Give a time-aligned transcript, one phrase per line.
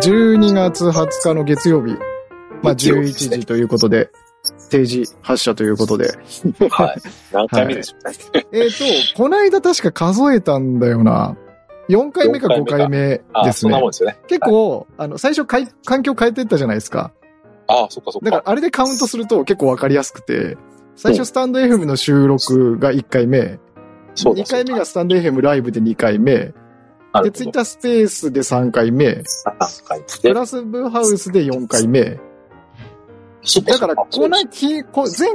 [0.00, 1.96] 12月20日の月曜日、
[2.62, 4.10] まあ11時ということで、
[4.70, 6.08] 定時発射ということで。
[6.70, 7.00] はい。
[7.32, 8.46] 何回目でしょうね。
[8.52, 8.84] えっと、
[9.16, 11.36] こないだ確か数えたんだよな。
[11.88, 14.18] 4回目か5回目ですねすよね。
[14.28, 17.12] 結構、あの、最初かい環境変えてったじゃないですか。
[17.66, 18.50] ああ、そっかそっだからか。
[18.50, 20.56] あれでカウントすると結構わかりやすくて、
[20.96, 23.58] 最初スタンド FM の収録が1回目、
[24.18, 26.52] そうだ2回目がスタンド FM ライブで2回目、
[27.22, 29.22] で、ツイッタースペースで3回目、
[30.22, 32.18] プラスブハウスで4回目。
[33.64, 34.44] だから、この前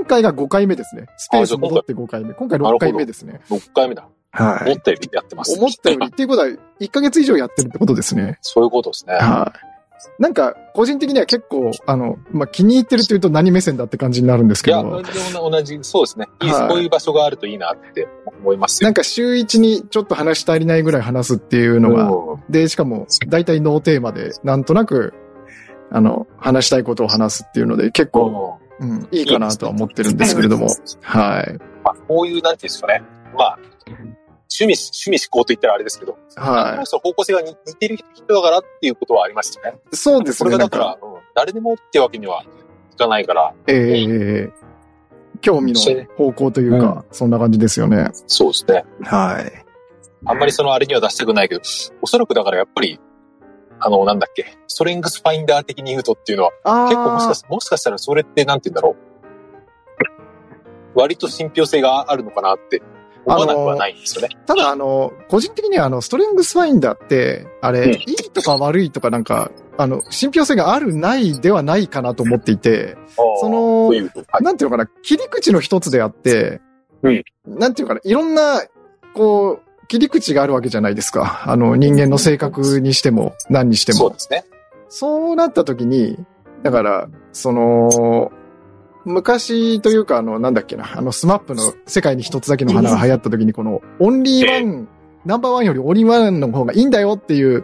[0.05, 1.07] 回が5回目ですね。
[1.17, 2.34] スペース戻って5回目。
[2.34, 3.41] 今回6回目ですね。
[3.49, 4.07] 6回目だ。
[4.31, 4.71] はい。
[4.71, 5.57] 思ったよりやってます。
[5.57, 6.07] 思ったより。
[6.07, 6.48] っていうことは、
[6.79, 8.38] 1ヶ月以上やってるってことですね。
[8.41, 9.13] そういうことですね。
[9.13, 9.73] はい。
[10.20, 16.27] なんか、個人的には結構、あの、まあ、気に入ってるっていうと何目線だって感じになるんですいや、けど、でも同じ、そうですね。
[16.41, 18.07] いいはいこういう場所があるといいなって
[18.41, 18.88] 思いますよ。
[18.88, 25.13] なんか週1にちょっと話し足りないぐらい話すっていうのが、うんで、しかも、大体ノーテーマで、なんとなく、
[25.91, 30.68] あの、話したいことを話すっていうので、結構、うん、いいかなとは思ってるんですけれども、
[31.01, 31.57] はい。
[31.84, 33.04] まあ、こういう、なんていうんですかね。
[33.37, 33.59] まあ、
[34.54, 39.79] 趣味、趣味思考と言ったらあれですけど、はその方向性が似似てる人だからっていうことはありますよね。
[39.91, 39.96] い。
[39.96, 42.43] そうですね、これがだか、なんからうん誰でもってわけには
[42.93, 44.51] いかないから、ええ
[45.41, 48.09] 興味の方向というか、そんな感じですよね。
[48.27, 48.85] そうですね。
[49.01, 49.65] はい。
[50.26, 51.62] あんまりそのあれには出したくないけど、
[52.01, 52.99] おそらくだからやっぱり、
[53.79, 58.96] あの、なんだっけ、ストレングスファインダー的に言うとっていうのは、あ結構もしかもしかしたらそれってなんて言うんだろ
[60.96, 60.99] う。
[60.99, 62.81] 割と信憑性があるのかなって
[63.26, 64.29] 思わなくはないんですよね。
[64.46, 72.97] ただあの、個人的にはあの、ストレングスファインダーって、あれ、うんいいとか悪いとかなんか、あの、信憑性があるないではないかなと思っていて、
[73.40, 74.02] そのはい。
[74.41, 76.62] なんていうのかな、切り口の一つであって、
[77.02, 78.62] うんなんていうのかな、いろんな、
[79.13, 81.44] こう、切り口があるわけじゃないですか。
[81.46, 84.00] あの、人間の性格にしても、何にしても。
[84.00, 84.46] そうですね。
[84.90, 86.18] そうなった時に、
[86.63, 88.31] だから、その、
[89.06, 94.88] 昔というか、あの、なんだっけな、あの、スマップの世界に一つだけの花が流行った時に、この、オンリーワン、
[95.25, 97.64] ナンバーワンよりオンリーワンの方がいいんだよっていう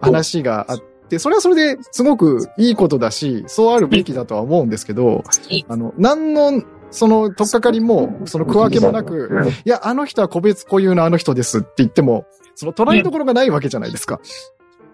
[0.00, 5.22] 話があって、それはそれですごくいいことだし、そうあるべきだとは思うんですけど、
[5.68, 14.20] あの、何の、その、とっかかりも、その区分けもなく、いや、あの人は個別固有のあの人ですって言っても、その捉えどころがないわけじゃないですか。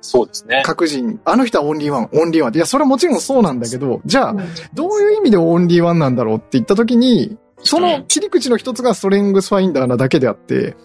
[0.03, 0.63] そうですね。
[0.67, 2.55] 各人、あの人はオンリーワン、オンリーワン。
[2.55, 4.37] いや、それはもちろんそうなんだけど、じゃあ、
[4.75, 10.77] どういう意味でオンリーワンなんだろうって言った時に、その切り口の一つがストレングスファインダーなだけであって、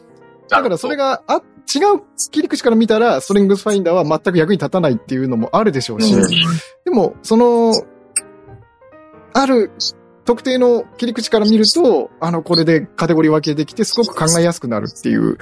[0.50, 2.02] だからそれが、あ、違う
[2.32, 6.16] 切り口から見たら、ストレングスファインダーは全く役に立たないっていうのもあるでしょうし、
[6.86, 7.74] でも、その、
[9.34, 9.72] ある
[10.28, 15.38] 特定の切り口から見ると、あの、これでカテゴリー分けできて、すごく考えやすくなるっていう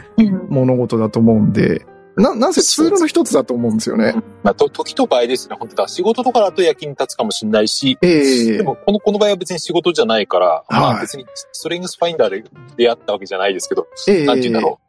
[0.49, 1.85] 物事だと思うんで、
[2.17, 4.15] な、なんせツールの一つだと思うんですよね。
[4.43, 5.55] まあ、と時と場合ですね。
[5.59, 5.87] 本当だ。
[5.87, 12.43] 仕事とかだと役に立つかもしれないし、ええでも、この、この場合は別に仕事じゃないから、まはいあ別にストレングスファインダーで
[12.77, 14.79] 出会ったわけじゃないですけど、ええなんて言うんだろ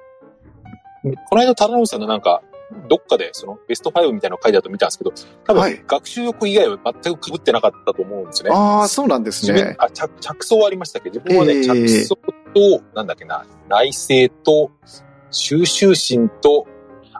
[1.05, 1.13] う。
[1.29, 2.43] この間、タラノさんのなんか、
[2.89, 5.13] どっかでそのベスト5みたいなの書いてあっ見たんですけど、
[5.47, 8.57] 多分、はい学習欲以外は全く被ってなかったと思うんですよね。
[8.57, 9.77] ああ、そうなんです自分ね。
[9.79, 11.11] あ着着想はありましたけ？
[11.11, 14.73] ど、自分はね、ええ着想と、なんだっけな、内政と、
[15.31, 16.67] 収集心と、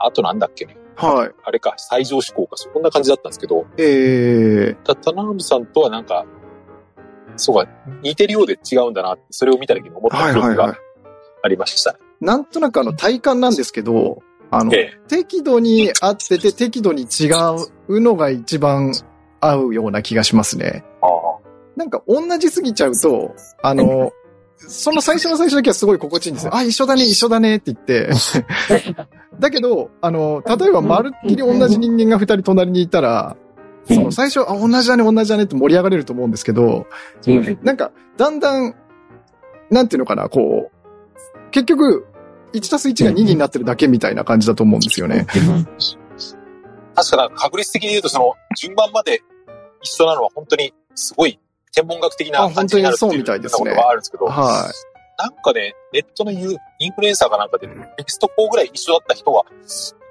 [0.01, 0.77] あとなんだっけね。
[0.97, 1.35] はい。
[1.45, 6.25] あれか、最上志向か、そんな感じだったんですけど、ええた田辺さんとはなんか、
[7.37, 7.71] そうか、
[8.03, 10.79] 似てるようで違うんだなって、それを見た時に思った記憶はいはいはいが。
[11.43, 11.99] ありました。
[12.21, 17.27] なんとなくあの体感なんですけど、あの、ええ適度に合ってて適度に違
[17.89, 18.93] うのが一番
[19.41, 20.85] 合うような気がしますね。
[21.03, 21.07] あ
[21.77, 24.13] なんか同じすぎちゃうと、あの、
[24.57, 26.55] その最初の最初だけはすごい心地いいんですよ。
[26.55, 28.11] あ、一緒だね、一緒だねって言って。
[29.39, 33.37] だけど、あの、例えばまるっきり同じ人間が二人隣にいたら、
[33.87, 36.87] その最初、あ、同じだね、同じだねって盛り上がれると思うんですけど、
[37.63, 38.75] なんか、だんだん、
[39.71, 42.07] なんていうのかな、こう、結局、
[42.53, 45.27] 1たす1が2になってるだけみたいな感じだと思うんですよね。
[46.95, 49.23] 確かな確率的に言うと、その、順番まで
[49.83, 51.39] 一緒なのは本当にすごい
[51.73, 54.71] 天文学的な感じになるってあ本当にそういうみたいですねことがあるんですけど、は
[55.19, 59.43] なんかね、ネットの言うインフルエンサーかなんかで、テキスト4ぐらい一緒だった人が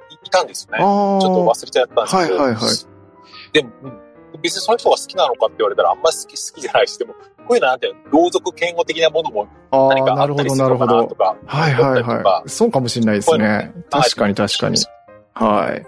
[0.09, 0.79] いいたんですよい。
[0.79, 0.79] ね。
[0.79, 3.53] ちょっと忘れちゃったんですけど、はいはいはい。
[3.53, 4.05] でも、うん
[4.41, 7.19] 別にその人が好きなのかって言われたらあんまり好き 好きじゃないし、でも、こ
[7.51, 11.15] ういうのなんていうの、同族嫌悪的なものもあ何かあったりすなるのかなと。
[11.15, 12.49] か、はいはいはかい。
[12.49, 13.85] そうかもしれないですこういう。
[13.89, 14.77] 確かに確かに。
[15.33, 15.85] はい。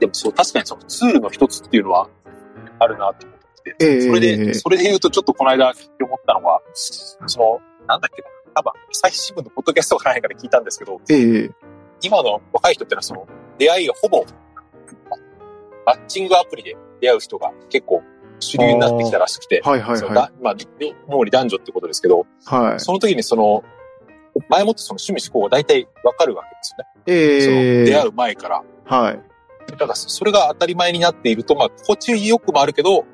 [0.00, 2.08] でもそう、確かにそのツールの一つっていうのは
[2.78, 3.38] あるなって思っ
[3.80, 11.50] ええそれで、それで言うとちょっとこの間聞いて思ったのは、その、なんだっけな、多分、朝日新聞のポッドキャストがないから聞いたんですけど、ええ
[12.02, 13.26] 今の若い人ってのはその、
[13.58, 14.24] 出会いがほぼ、
[15.86, 18.02] マッチングアプリで出会う人が結構
[18.40, 20.54] 主流になってきたらしくて、はいはいそのはだまあ、
[21.08, 22.54] 主に男女ってことですけど、い。
[22.54, 22.80] はい。
[22.80, 23.64] その時にその、
[24.48, 27.40] 前もってその趣味思考が大体わかるわけですよね。
[27.40, 28.62] そのええ出会う前から。
[28.84, 29.20] はい。
[29.70, 33.04] だからそれが当たり前になっていると、まあ、心地よくもあるけど、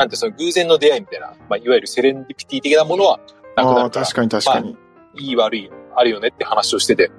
[0.00, 3.20] なんてその偶然の出会いみたいな、まあ、いわゆるセレンディピティ的なものは
[3.54, 4.76] なくああ、なるから、確かに確かに。
[5.16, 7.10] いい悪いあるよねって話をしてて、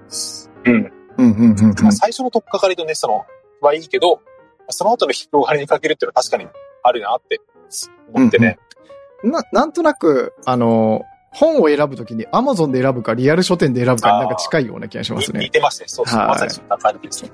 [0.65, 0.73] うん。
[0.73, 1.91] うん、うん、うんうんまあ、。
[1.91, 3.23] 最初の取っかかりとね、その、
[3.61, 4.19] はいいけど、
[4.69, 6.47] その後の広がりにかけるっていうのは確かに
[6.81, 7.39] あるなって
[8.15, 8.57] 思ってね。
[9.23, 15.39] な、なんとなく、あの、本を選ぶときに Amazon で選ぶかリアル書店で選ぶかになんか近いような気がしますね。
[15.41, 15.87] に似てますね。
[15.87, 16.19] そうそう。
[16.19, 17.31] はいまさにそんな感じですね。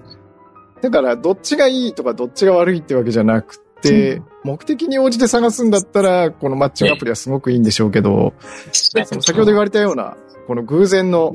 [0.81, 3.66] だから、どっちがいいとかどっちが悪いってわけじゃなくて、
[4.43, 8.33] 目的に応じて探すんだったら、このマッチングアプリはすごくいいんでしょうけど、
[8.71, 11.33] その先ほど言われたような、この偶然の、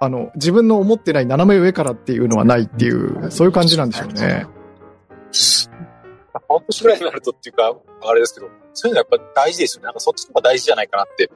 [0.00, 4.46] あの、自分の思ってない斜め上からっていうのはないっていう、そういう感じなんでしょうね。
[6.48, 9.86] 半年ぐらいになるとっていうか、あれですけど、そういうのはやっぱ大事ですよね。
[9.86, 11.30] なんかそっちの方が大事じゃないかなって。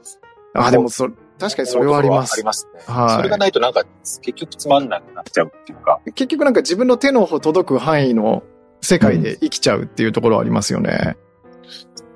[0.54, 1.08] あ、でもそ、
[1.38, 2.44] 確かにそれはありますあり。
[2.44, 2.80] ますね。
[2.86, 3.84] はいそれがないとなんか
[4.20, 6.00] 結局つまんなくなっちゃうっていうか。
[6.14, 8.42] 結局なんか自分の手の届く範囲の
[8.82, 11.16] 世界で生きちゃうっていうところはありますよね。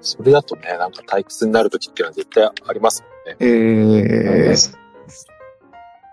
[0.00, 3.36] それだとね、なんか退屈になる時っていうのは絶対ありますもんね。
[3.40, 4.54] ええ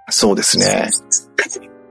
[0.09, 0.89] そうですね。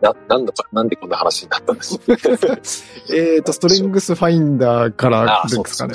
[0.00, 1.98] な、なんだか、なんでこんな話になったんです
[3.14, 5.94] えっと、ストレングスファインダーからですかね。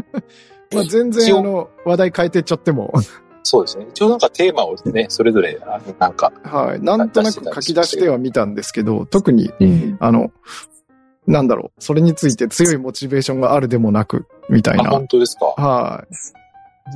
[0.72, 2.92] まあ全然あの、話題変えてっちゃっても、
[3.42, 3.86] そうですね。
[3.90, 5.60] 一応なんかテーマをね、それぞれ、
[5.98, 6.80] なんか、はい。
[6.80, 9.52] なんとなく書き出してはみたんですけど、特に、
[10.00, 10.32] あの、
[11.26, 14.90] なんだろう、それについて強いモチベーションがあるでもなく、みたいあ、な。
[14.90, 15.46] 本当ですか？
[15.46, 16.14] はい。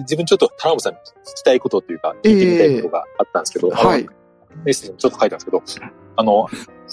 [0.01, 4.07] 自分ちょっと田辺さんに聞きたいことというか、聞いてみたいことがあったんですけど、あのはい。
[4.65, 5.63] メッセージにちょっと書いたんですけど、
[6.17, 6.47] あの、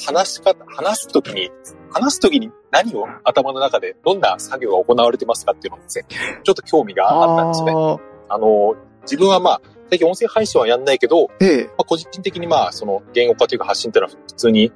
[0.06, 1.50] 話し方、話すときに、
[1.90, 6.06] 話すときに何を頭の中でどんな作業が行われてますかっていうのをですね、
[6.44, 7.74] ちょっと興味があったんですね。
[7.74, 7.98] あ
[8.30, 14.72] あの、自分はまあ、最近音声配信はやんないけど、ーええまあ、個人的にまあ、その言語化というか発信っていうのは普通に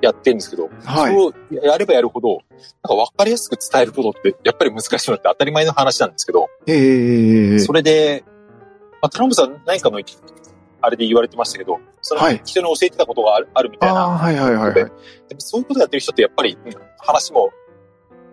[0.00, 1.14] やってるんですけど、はい。
[1.14, 8.24] それをやればやるほど、なんか分かりやすく伝えることってやっぱり難しいのって当たり前の話なんですけど、ええそれで、
[9.00, 10.00] まあ、トランプさん何かの
[10.80, 14.08] あれで言われてましたけど、そのはい人に教えてたことがあるあるみたいな。
[14.08, 14.74] はいはいはいはい。
[14.74, 14.90] でも
[15.38, 17.50] そういうことやってる人ってやっぱりうん話も、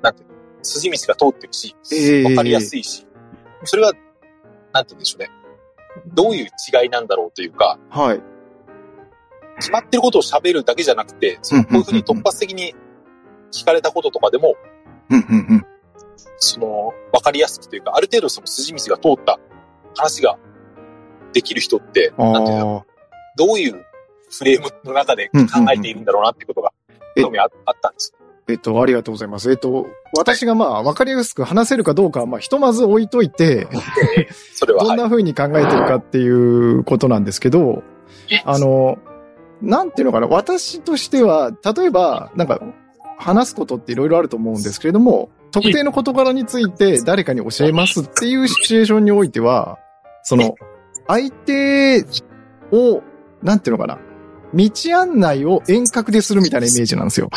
[0.01, 3.05] なんていうの、筋道が通ってるし、ええ分かりやすいし、
[3.63, 3.93] それは、
[4.73, 5.29] なんて言うんでしょうね。
[6.13, 8.21] どういう違いなんだろうというか、はい。
[9.57, 12.75] 決まってることを喋るだけじゃなくて、そのこういうふうに突発的に
[13.51, 14.55] 聞かれたこととかでも。
[16.37, 19.39] その、わかりやすくというか、ある程度その筋道が通った
[19.95, 20.37] 話が
[21.33, 22.85] できる人って、なんていうの。
[23.37, 23.85] どういう
[24.29, 25.41] フレームの中で考
[25.73, 26.71] えているんだろうなってことが、
[27.15, 28.13] え興味ああったんです。
[28.47, 29.49] えっと、ありがとうございます。
[29.49, 33.67] えっと、私がまあ、わかりやすく話せるかどうかは、まあ、ひとまず置いといて、
[34.53, 34.87] それは、はい。
[34.89, 37.81] どんな風に考えてるかっていうことなんですけど、
[38.43, 38.99] あの、
[39.61, 42.61] なんていうのかな、私としては、例えば、なんか、
[43.17, 49.79] 話すことっていろいろあると思うんですけれども、特定の事柄について誰かに教えますっていうシチュエーションにおいては、
[50.23, 50.55] その、
[51.07, 52.03] 相手
[52.73, 53.01] を、
[53.41, 53.99] なんていうのかな、
[54.53, 57.29] 道案内を遠隔でするみたいなイメージなんですよ。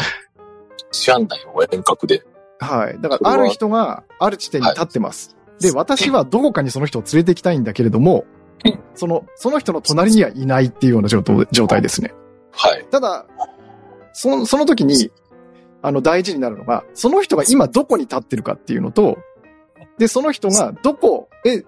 [0.91, 2.25] 知らんないよ、遠隔で？
[2.59, 3.01] はい。
[3.01, 5.37] だから、ある人がある地点に立ってます。
[5.61, 8.38] で、私はどこかにその人を連れて行きたいんだけれどもうん、
[8.95, 12.13] その、その人の隣にはいないっていうような状態ですね。
[12.53, 12.87] はい。
[12.91, 13.27] ただ、
[14.13, 15.13] その、その時に、
[15.83, 19.19] あの、大事になるのが、その人が今どこに立ってるかっていうのと、
[19.99, 21.63] で、その人がどこへ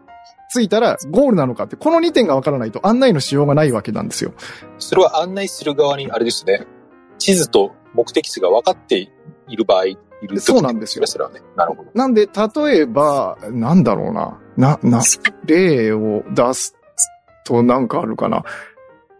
[0.52, 4.34] 着いたらゴールなのかって、この2点がわからないと案内のしようがないわけなんですよ。
[4.78, 6.66] それは案内する側に、あれですね、
[7.18, 9.12] 地図と目的地が分かって
[9.48, 11.40] いる場合、いる時そうなんですよそれはね。
[11.56, 11.90] なるほど。
[11.94, 14.38] なんで、例えば、なんだろうな。
[14.56, 15.02] な、な、
[15.46, 16.76] 例を出す
[17.44, 18.44] となんかあるかな。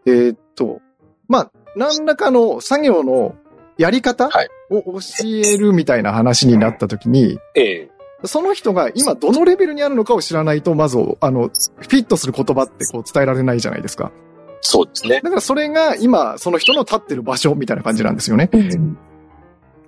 [0.06, 0.80] えーっと、
[1.28, 3.36] まあ、何らかの作業の
[3.78, 7.90] やり方はいを教えるみたいな話になった時に、ええ
[8.24, 14.12] その人が今どのレベルにあるのかを知らないと、まず、あの、フィットする言葉ってこう伝えられないじゃないですか。
[14.60, 15.20] そうですね。
[15.22, 18.50] だからそれが今、その人の立ってる場所みたいな感じなんですよね。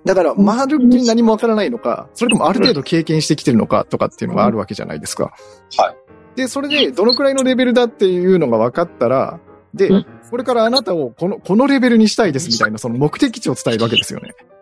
[0.03, 5.33] だから、まるっきり何もわからないのか、それともある程度経験してきてるのかとかっていうのがあるわけじゃないですか。
[5.77, 5.95] はい。
[6.35, 9.39] で、それでどのくらいのレベルだっていうのが分かったら、
[9.73, 14.33] でうん、これからあなたをこの、このレベルにしたいですみたいなその目的地を伝えるわけですよね。
[14.39, 14.53] うん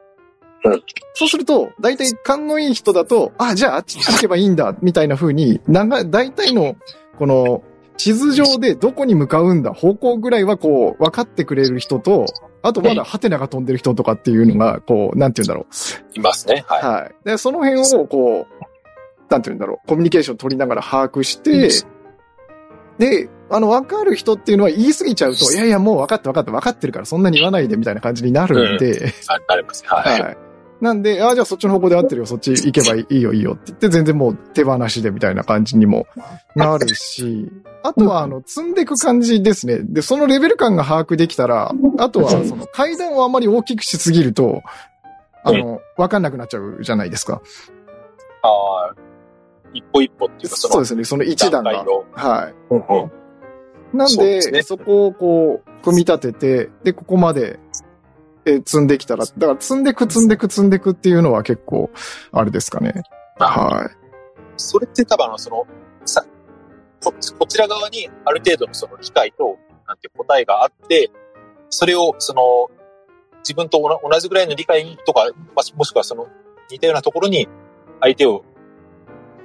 [1.13, 6.75] そうすると、大体勘のいい人だと、あ、じゃああっちに行けばいいんだ、みたいな風に、長、大体の、
[7.17, 7.63] この、
[7.97, 12.25] 地図上でどこに向かうんだ、方向ぐらいはこう、分かってくれる人と、
[12.61, 15.67] あとまだハテナが飛んでる人とかっていうのが、こう、なんて言うんだろ
[16.13, 16.63] いますね。
[16.67, 16.71] う。
[16.71, 16.83] はい。
[16.83, 17.15] はい。
[17.25, 18.70] で、その辺を、こう、
[19.31, 21.69] なんて言うんだろう、コミュニケーション取りながら把握して、
[22.99, 29.89] で、あの、わかる人っていうのは言い過ぎちゃうと、いやいや、もう分かった分かった分かってるから、そんなに言わないでみたいな感じになるんで、あなりますね。
[29.89, 30.21] はい。
[30.21, 30.37] はい。
[30.81, 36.07] なんで、あじゃあそっちの方向で合ってるよ、そっち行けばいいよいいよって言って、全然もう手放しでみたいな感じにも
[36.55, 37.51] なるし、
[37.83, 39.79] あとはあの、積んでいく感じですね。
[39.79, 44.63] で、そのレベル感が把握できたら、あとはその階段をあまり大きくしすぎると、
[45.43, 47.41] あの、わかんなくなっちゃうじゃないですか。
[48.43, 48.95] ああ、
[49.73, 51.93] 一歩一歩っていうか、そうですね、その一段が段階。
[51.93, 52.05] の。
[52.13, 52.49] は
[53.93, 53.97] い。
[53.97, 57.59] なんで、そうですねそこをこう、組み立てて、で、ここまで、
[58.45, 61.89] えー積んできたら、だから積んでく積んでく積んでくっていうのは結構、
[62.31, 63.03] あれですかね。
[63.37, 63.97] はい。
[64.57, 65.65] それって多分その、
[66.05, 66.25] さ、
[67.03, 71.11] ここちら側にある程度のその理解と、なんていう答えがあって、
[71.69, 72.69] それを、その、
[73.43, 76.27] 自分とおな同じぐらいの理解とか、まもしくはその、
[76.69, 77.47] 似たようなところに、
[77.99, 78.43] 相手を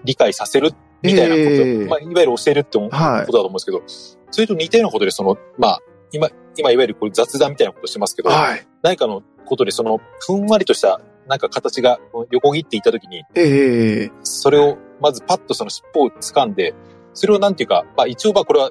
[0.06, 0.72] 理解させる
[1.02, 1.86] みたいなこと、ええ。
[1.86, 3.20] まあ、いわゆる教えるってことはい。
[3.20, 3.82] だと思うんですけど、
[4.30, 5.80] それと似たようなことで、その、まあ、
[6.12, 8.66] 今、今いわゆるこれ雑談みたいなことしてますけど、はい。
[8.82, 11.98] 何かのことでその、ふんわりとした、なんか形が
[12.30, 16.74] 横切っていったときに、ええそれを、まずパッとその尻尾を掴んで、
[17.14, 18.70] それをなんていうか、まあ一応まあこれは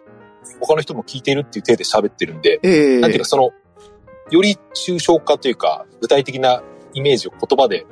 [0.62, 3.00] 他の人も聞いているっていう体で喋ってるんで、ええ。
[3.02, 3.52] なんていうかその、
[4.32, 6.64] より抽象化というか、具体的な
[6.94, 7.86] イメージを言葉で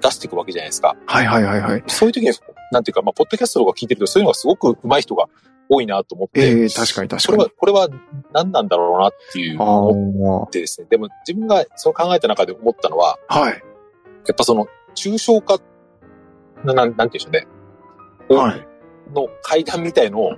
[0.00, 0.96] 出していくわけじゃないですか。
[1.06, 1.84] はいはいはいはい。
[1.86, 2.32] そういう時に、
[2.72, 5.26] なんていうか、まあ、ポッドキャストとか聞いてると、そういうのがすごく上手い人が
[5.68, 7.88] 多いなと思って、ええ確かに確かにこれは、。
[7.88, 10.86] これは何なんだろうなっていうあ思ってですね。
[10.90, 13.40] でも自分がそう考えた中で思ったのは、あ。
[13.40, 13.52] はい。
[13.52, 15.58] やっぱその、抽象化、
[16.64, 18.42] ななんなんて言うんでしょうね。
[18.42, 18.66] はい。
[19.14, 20.32] の階段みたいのを、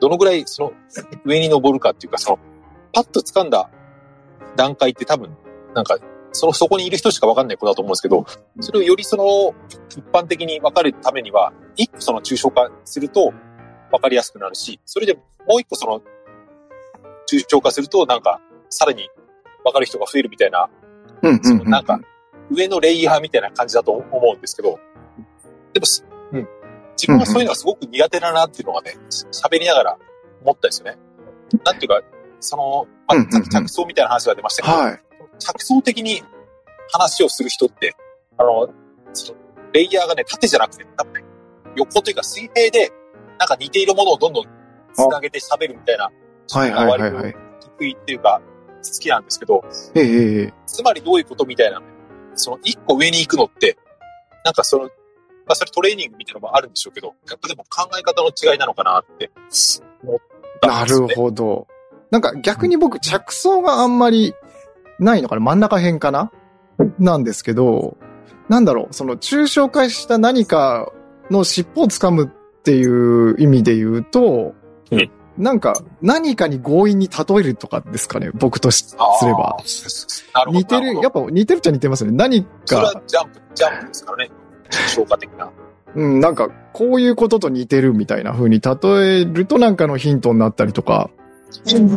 [0.00, 0.72] どのぐらいその
[1.24, 2.38] 上に登るかっていうか、その、
[2.92, 3.70] パッと掴んだ
[4.56, 5.36] 段階って多分、
[5.74, 5.98] なんか、
[6.32, 8.24] その、そこにいる人しかわかんないことだと思うんですけど、
[8.60, 9.54] それをよりその、
[9.90, 13.32] 一般的に分かるためには、一個その抽象化すると
[13.90, 16.00] 分かりやすくなるし、それでもう一個その、
[17.30, 19.08] 抽象化すると、なんか、さらに
[19.64, 20.68] 分かる人が増えるみたいな、
[21.22, 21.44] うんうんうん。
[21.44, 22.00] そのなんか、
[22.50, 24.78] 上のレイヤーみたいな感じだと思うんですけど、
[25.72, 26.48] でもす、うん。
[26.96, 28.96] 自分はそういうのがすごく苦手だなっていうのがね、
[29.30, 29.98] 喋りながら
[30.42, 30.98] 思ったんですよね。
[31.64, 32.00] なんていうか、
[32.40, 35.00] その、まあ、着想みたいな話が出ましたけど、はい。
[35.42, 36.22] 着想的に
[36.92, 37.94] 話をする人って、
[38.38, 38.68] あの、
[39.12, 39.38] その
[39.72, 40.86] レイヤーがね、縦じゃなくて、
[41.76, 42.92] 横というか水平で、
[43.38, 44.46] なんか似ているものをどんどん
[44.94, 46.10] 繋げて喋るみたいな、
[46.50, 47.36] はいはいはいはい。
[47.60, 48.40] 得意っていうか、
[48.84, 51.80] 好きなんですけど、ええええつまりどういうことみたいな、
[52.34, 53.76] その一個上に行くのって、
[54.44, 54.90] なんかその、ま
[55.48, 59.30] あそれトレーニングみたいなのもあるんでしょうけど、やっぱでも考え方の違いなのかなって
[60.02, 60.18] 思っ
[60.60, 61.14] たなんですよね。
[61.14, 61.66] るほど。
[62.10, 64.34] なんか逆に僕着想があんまり
[65.02, 65.40] ないのかな？
[65.40, 66.30] 真ん中辺かな？
[66.98, 67.96] なんですけど、
[68.48, 70.92] なんだろう、その抽象化した何か
[71.30, 74.54] の尻尾をつかむっていう意味で言うと、
[74.90, 79.56] うんなんか何かに強引に例えるとかですかね、僕としすれば。
[80.48, 82.12] 似てる、やっぱ似てるっちゃ似てますね。
[82.12, 84.30] 何それか、はジャンプ、ジャンプですからね。
[84.70, 85.50] 消化的な。
[85.94, 91.08] うん、なんかこういうことと似てるみたいな風に例えるとなんかのヒントになったりとか、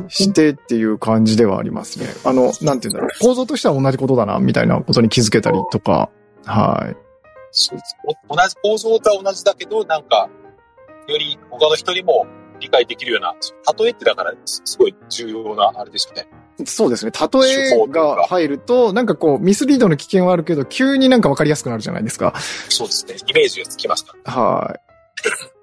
[0.10, 2.08] してっていう感じではありますね。
[2.24, 3.10] あの、なんて言うんだろう。
[3.20, 6.10] 構造としては同じことだな、みたいなことに気づけたりとか。
[6.46, 6.96] はい。
[8.30, 10.30] 同じ構造とは同じだけど、なんか、
[11.08, 12.26] より他の人にも
[12.60, 13.36] 理解できるような、
[13.78, 16.28] 例えってだからすすごい重要なあれですよね。
[16.66, 17.12] そうですね。
[17.12, 22.34] 例えが入ると、なんかこう、ミスリードの危険はあるけど、急になんかわかりやすくなるじゃないですか。
[22.70, 23.16] そうですね。
[23.28, 24.34] イメージがつきますから。
[24.34, 25.55] はい。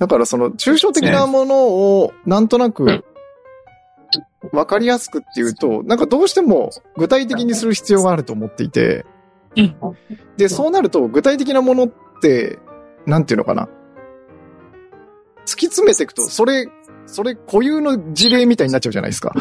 [0.00, 3.04] だからその、抽象的なものを、なんとなく、
[4.50, 9.04] わかりやすくっていうと、なんかどうしても具体的にする必要があると思っていて、
[10.38, 11.92] で、そうなると具体的なものっ
[12.22, 12.58] て、
[13.04, 13.68] なんていうのかな。
[15.44, 16.66] 突き詰めていくと、それ、
[17.04, 19.34] それ固有の事例みたいになっちゃうじゃないですか。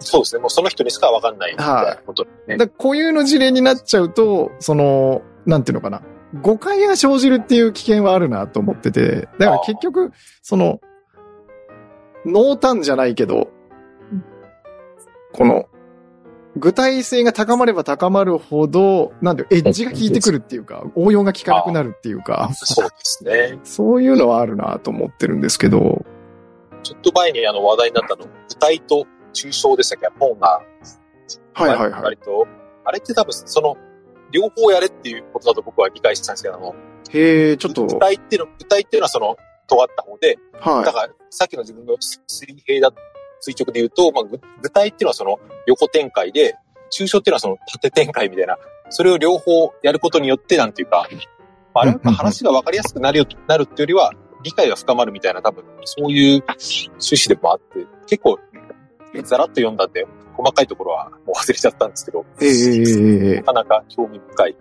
[0.00, 0.40] そうですね。
[0.42, 2.58] もうその人にしかわかんないみたいなことね。
[2.58, 6.02] だから固有の事例になっちゃうと、その、なんていうのかな。
[6.42, 9.28] 誤解が生じるっていう危険はあるなと思ってて。
[9.38, 10.80] だから結局、その、
[12.24, 13.48] 濃淡じゃないけど、
[15.32, 15.66] この、
[16.56, 23.58] 具体性が高まれば高まるほど、なんで、エッジが効いてくるっていうか、応用が効かなくなるっていうか、そうですね。
[23.62, 26.04] そういうのはあるなと思ってるんですけど、
[26.82, 30.08] ちょっと前にあの話題になったの、具体と抽象でしたっけ？
[30.18, 30.60] 本が。
[31.54, 32.02] はいはいはい。
[32.02, 32.46] 割と、
[32.84, 33.76] あれって多分その、
[34.32, 36.74] 両方やれっていうことだと僕は理解したんですけど、あの、
[37.10, 42.94] へえ、ちょっと、具体っていうの、具体っていうのはその、尖った方で、だはから、さっきの自分の水平だっ
[43.40, 46.56] 垂直で言うと、まあ、ぐ具体っていうのはその横展開で、
[46.92, 48.56] 抽象っていうのはその縦展開みたいな、
[48.90, 51.08] それを両方やることによって、なんていうか、
[51.74, 58.38] まあ、あれはやっぱ話が分かりやすくなるよ、なるっていうよりは、理解が深まるみたいな多分、そういう趣旨でもあって、結構、
[59.24, 60.06] ざらっと読んだんで、
[60.36, 64.56] 細かいところはもう忘れちゃったんですけど、えええええなかなか興味深い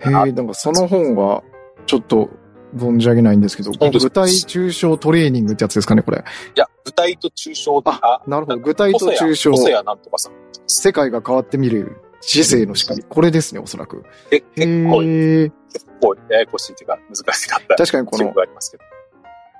[0.00, 1.42] ええだなんかその本が、
[1.86, 2.30] ちょっと、
[2.76, 3.78] 存じ上げないんですけど、具
[4.10, 6.18] 体抽象トレーニングってやつですかね、これ。
[6.18, 8.58] いや、具体と抽象あ、なるほど。
[8.58, 9.50] 具体と抽象。
[9.50, 10.32] 細谷なんとかさん。
[10.66, 13.04] 世界が変わってみる知性の仕組み。
[13.04, 14.04] これですね、おそらく。
[14.30, 15.52] えへ結構、え。
[15.70, 18.34] 結構ややこしいというか、難しかった確かにこの。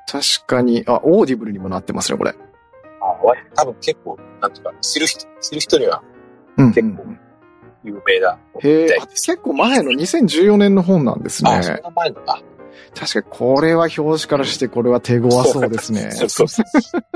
[0.06, 2.34] 確かに、あ、オーディブルにもなってますね、これ。
[3.54, 6.02] 多分結構、なんていうか、知る人、知る人には
[6.56, 6.72] うん。
[6.72, 7.04] 結構
[7.84, 8.98] 有名な本へえ。
[9.10, 11.50] 結構前の2014年の本なんですね。
[11.50, 12.40] あ、そんな前のだ。
[12.94, 16.10] 確かにこれは表紙からしてこれは手強そうですね。
[16.14, 16.64] そうそうそう。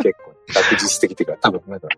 [0.02, 1.88] 結構、学術的っていうか、多分、なんか、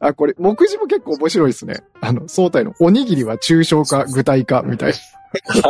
[0.00, 1.76] あ、これ、目次も結構面白いですね。
[2.00, 4.92] あの、相対のおにぎりは抽象化、具体化みたい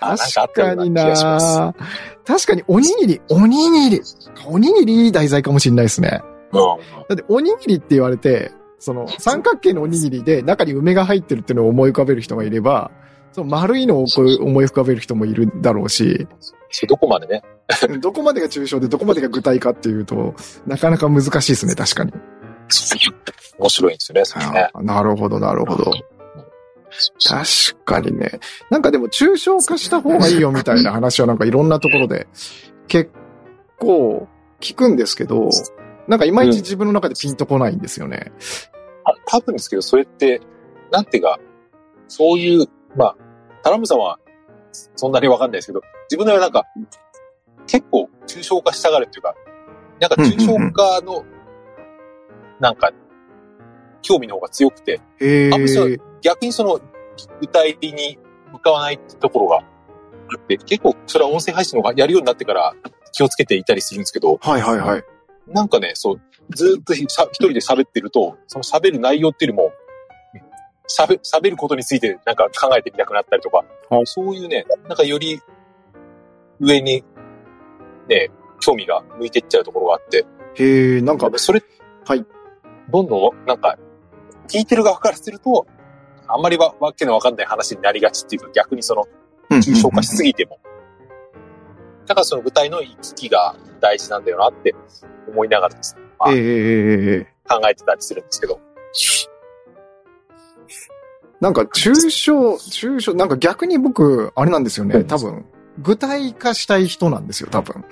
[0.00, 1.74] あな確かにな
[2.24, 4.02] 確かにおにぎり、おにぎり。
[4.46, 6.22] おにぎりいい題材かもしれないですね。
[6.60, 6.80] うん。
[7.08, 12.90] だっておにぎりって言われて、その 三角形のおにぎりで中に梅が入ってるっていうのを思い浮かべる人がいれば、
[13.32, 16.28] その丸いのをこう思い浮かべる人もいるだろうし、
[16.70, 17.42] そうどこまでね。
[18.00, 20.34] どこまでが抽象でどこまでが具体化っていうと、
[20.66, 22.12] なかなか難しいですね、確かに。
[23.58, 24.70] 面白いんですよね、それね。
[24.72, 25.92] あなるほど、なるほど。
[27.24, 28.40] 確かにね。
[28.70, 32.28] なんかでも抽象化した方がいいよみたいな話はなんかいろんなところで
[32.88, 33.10] 結
[33.78, 34.28] 構
[34.60, 35.50] 聞くんですけど、
[36.08, 38.32] なんかいまいち自分の中でピンとこないんですよね。
[39.04, 40.40] あ多分ですけど、それって、
[40.90, 41.38] なんていうか、
[42.08, 43.16] そういう、まあ、
[43.62, 44.18] タラムさんは、
[44.72, 45.80] そんなにわかんないですけど、
[46.10, 46.64] 自分ではなんか、
[47.66, 49.34] 結構、抽象化したがるっていうか、
[50.00, 51.24] なんか抽象化の、
[52.60, 52.90] なんか、
[54.02, 55.98] 興味の方が強くて、へあむしろえ。
[56.20, 56.80] 逆にその、
[57.40, 58.18] 具体に
[58.52, 59.60] 向かわないってところがあ
[60.36, 62.74] って、結構、それは音声配信の方がやるようになってから
[63.12, 65.04] 気をつけていたりするんですけど、はいはいはい。
[65.46, 69.72] なんかね、そう、ずーっと一人で喋ってると、その喋る内容っていうよりも、
[70.88, 75.40] 喋、喋ることについてなんか考えてみたくなったりとかは、そういうね、なんかより
[76.60, 77.04] 上に
[78.08, 78.30] ね、
[78.60, 80.26] 興味が向いてっちゃうところがあって、
[80.56, 81.62] へえ、なんか、それ、
[82.06, 82.24] はい。
[82.90, 83.76] どんどん、なんか、
[84.48, 85.66] 聞いてる側からすると、
[86.26, 89.04] あんまりわわけのわかんない話になりがちっていうか、逆にその、
[89.50, 90.58] 抽象化しすぎても。
[92.06, 94.74] だからその具体の行き来が大事なんだよなって
[95.28, 98.60] 思いながらですね、まあええええええ考えてたりするんですけど。
[101.40, 105.04] なんか、抽象、抽象、なんか逆に僕、あれなんですよね。
[105.04, 105.44] 多分、
[105.78, 107.84] 具体化したい人なんですよ、多分。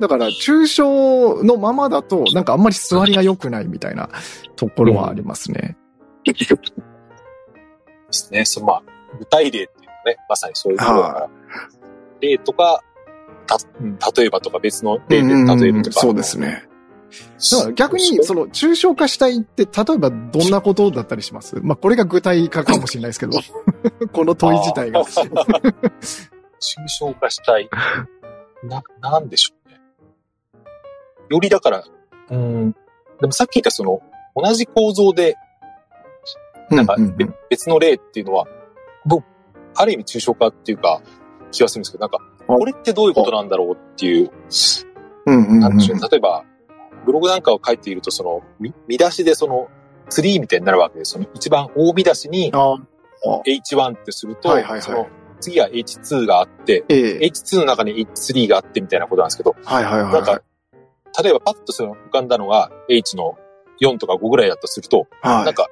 [0.00, 4.08] だから、抽象のままだと、なんかあんまり座りが良くないみたいな
[4.54, 5.76] ところはありますね。
[6.24, 6.34] で
[8.10, 8.44] すね。
[8.44, 8.82] そのまあ、
[9.18, 11.28] 具体例っていうのはね、まさにそういうところだから。
[12.28, 12.82] 例とか、
[13.46, 16.00] た、うん例えばとか別の例で例えるとか。
[16.00, 16.66] そうですね。
[17.52, 21.60] だから逆に、その、抽象化したいって、例えばどんなことだったりします？
[21.62, 23.38] まあ、これが具体化かもしれないですけど、
[24.12, 25.04] この問い自体が。
[25.04, 25.08] 抽
[26.98, 27.68] 象化したい。
[28.64, 29.80] な、なんでしょうね。
[31.28, 31.84] よりだから、
[32.30, 32.72] うん、
[33.20, 34.00] でもさっき言ったその、
[34.34, 35.36] 同じ構造で、
[36.70, 36.96] なんか
[37.50, 38.46] 別の例っていうのは、
[39.04, 39.24] 僕、
[39.76, 41.00] ある意味抽象化っていうか、
[41.54, 44.30] 気がするんですけど、なんか、あこれってどういうことなんだろうっていう、
[45.26, 46.08] うんうんうんなんでしょうね。
[46.10, 46.44] 例えば、
[47.06, 49.68] ブログなんかを書いていると、その、み見出しでその、
[50.08, 51.12] ツリーみたいになるわけです。
[51.12, 52.76] その一番大見出しにあ
[53.46, 55.08] H1 ってすると、その
[55.40, 60.42] 次は H2 があって、ええ H2 の中に H3 があってみたいなことなんですけど、はいはいはいはなんか、
[61.22, 63.38] 例えばパッとその浮かんだのが H の
[63.80, 65.26] 4とか5ぐらいだとすると、い。
[65.26, 65.44] はい。
[65.44, 65.68] なんか、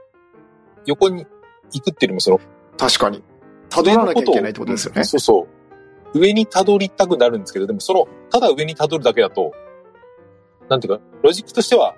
[0.86, 1.26] 横に
[1.72, 2.40] 行くっていうよりもその、
[2.78, 3.22] 確かに。
[3.70, 5.04] 辿らなきゃいけないってことですよね。
[5.04, 5.48] そうそう。
[6.14, 9.52] 上に辿りたくなるんですけど、でもその、ただ上に辿るだけだと、
[10.68, 11.94] なんていうか、ロジックとしては、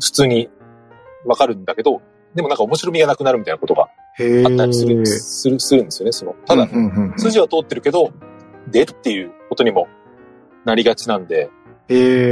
[0.00, 0.48] 普通に
[1.24, 2.00] わかるんだけど、
[2.34, 3.88] でもなんか面白みがなくなるみたいなことが。
[4.16, 6.12] あったりする、する、するんですよね。
[6.12, 6.68] その、ただ、
[7.16, 8.12] 筋は通ってるけど、
[8.70, 9.88] でっていうことにも
[10.64, 11.50] なりがちなんで。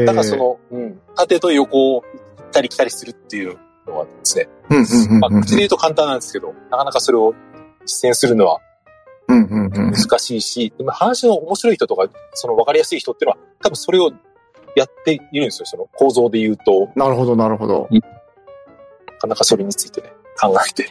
[0.07, 2.09] だからその、うん、縦と横を行
[2.42, 4.48] ったり来たりするっていうのはですね、
[5.20, 7.35] まあ、口で言うと簡単なんですけど、なかなかそれを
[7.85, 8.61] 実践するのは。
[9.33, 14.11] 難しいし、でも話の面白い人とか、その分かりやすい人っていうのは、多分それを
[14.75, 15.66] やっているんですよ。
[15.66, 17.88] その構造で言うと、なるほど、なるほど。
[17.90, 18.01] な
[19.18, 20.87] かなかそれについてね、考えて、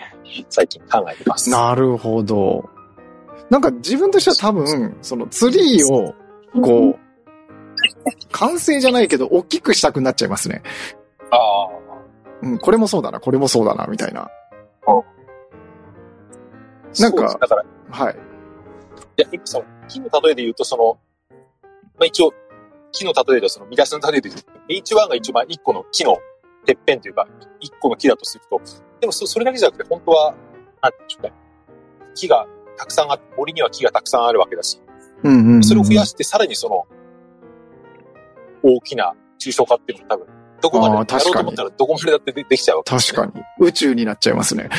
[0.49, 1.49] 最近考えてます。
[1.49, 2.69] なるほど。
[3.49, 6.13] なんか自分としては多分、そのツリーを、
[6.61, 6.99] こう、
[8.31, 10.61] 完成じゃないけど、大きくしたくなっちゃいますね。
[11.31, 11.69] ああ。
[12.43, 14.29] うん、これもそうだな、これもそうだな、みたいな。
[16.99, 18.15] なんかだから、いはい。
[19.25, 20.97] 木の例えで言うと、その、
[21.99, 22.33] まあ一応、
[22.91, 26.17] 木の例えでその、見出しの例えで言うと、H1 が一番一個の木の
[26.65, 27.27] てっぺんというか、
[27.59, 28.61] 一個の木だとすると、
[28.99, 30.35] でもそそれだけじゃなくて、本当は、
[30.81, 31.33] なんていうんでしょうね。
[32.15, 34.81] 木がたくさんあって、森には木がたくさんあるわけだし、
[35.23, 35.63] うんうん、うん。
[35.63, 36.87] それを増やして、さらにその、
[38.63, 40.27] 大きな抽象化っていうのも多分、
[40.61, 43.43] どこまでやろうと思ったらどこまでだってでできちゃうわけです確かに。
[43.59, 44.69] 宇宙になっちゃいますね。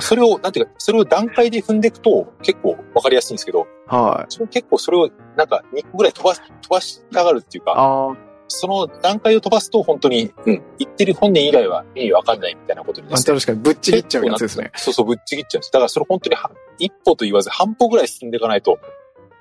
[0.00, 4.48] それを、なんていうか、それを段階で踏んでいくと結構わかりやすいんですけど、はい。
[4.48, 8.16] 結構それをなんか2個ぐらい飛ばし、飛ばしたがるっていうか、ああ、
[8.48, 13.32] その段階を飛ばすと本当に、うん、言ってる本人以外は意味わかんないみたいなことになって。
[13.32, 14.70] 確かにぶっちぎっちゃうやつですね。
[14.74, 15.72] そうそう、ぶっちぎっちゃうんです。
[15.72, 18.78] だからそれ本当には一歩と言わず半歩ぐらい進んでいかないと、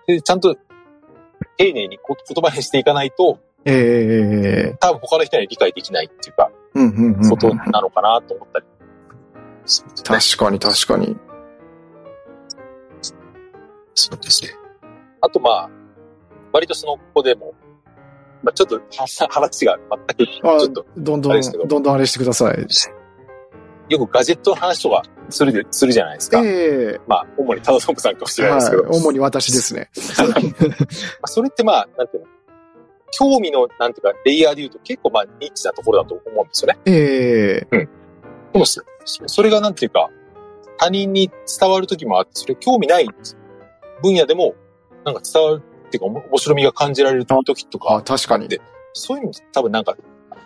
[0.07, 0.55] でちゃんと
[1.57, 7.29] 丁寧にこ言葉にしていかないと、ええ多分他の人には理解できないっていうか、うんうんうんうん。
[7.29, 8.71] ことなのかなと思ったりね。
[10.03, 11.17] 確かに確かに。
[13.93, 14.49] そうですね。
[15.21, 15.69] あとまあ、
[16.51, 17.53] 割とその子でも、
[18.43, 19.77] まあちょっと話話が
[20.17, 22.67] 全く、ちあょっと、どんどん、あれですけどどんどんあれしてください。
[23.89, 26.41] よくガジェットの話とかするで、するじゃないですか。
[26.43, 28.89] ええまあ、主にタダトムさんかもしれないはいですけど、。
[28.93, 29.89] 主に私ですね。
[30.17, 30.25] ま
[31.23, 32.29] あそれってまあ、なんていうの、
[33.11, 36.79] 興味の、なんていうか、レイヤーで言うと結構まあ、ニッチなところだと思うんですよね。
[36.85, 37.87] ええ
[38.53, 40.09] でもそ、それがなんていうか、
[40.77, 43.07] 他人に伝わる時もあって、それ興味ない
[44.01, 44.55] 分野でも、
[45.05, 48.47] なんか伝わるっていうか、面白みが感じられる時とかあ、確かに。
[48.47, 48.61] で
[48.93, 49.95] そういうの多分なんか、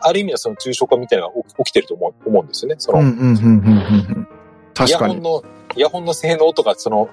[0.01, 2.75] ある意味のその抽象化みたいなのが起きてると思う思うんですよね。
[2.77, 4.27] その、うんうんうんうんうんうん。
[4.87, 4.97] イヤ。
[4.99, 5.43] ホンの、
[5.75, 7.09] イヤホンの性能とか、その、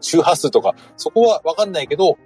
[0.00, 2.16] 周波数とか、そこはわかんないけど、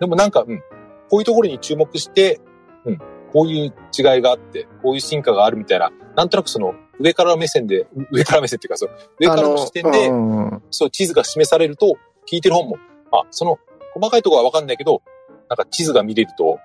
[0.00, 0.62] でもなんか、うん、
[1.10, 2.40] こういうところに注目して、
[2.84, 2.98] うん、
[3.32, 8.90] こういう違いがあって、こういう進化があるみたいな、なんとなくその、上から目線で、上から目線っていうか、そう、
[9.20, 10.10] 上からの視点で、
[10.70, 11.96] そう、地図が示されると、
[12.30, 12.76] 聞いてる本も、
[13.12, 13.58] あ、その、
[13.94, 15.02] 細かいところはわかんないけど、
[15.48, 16.58] なんか地図が見れると、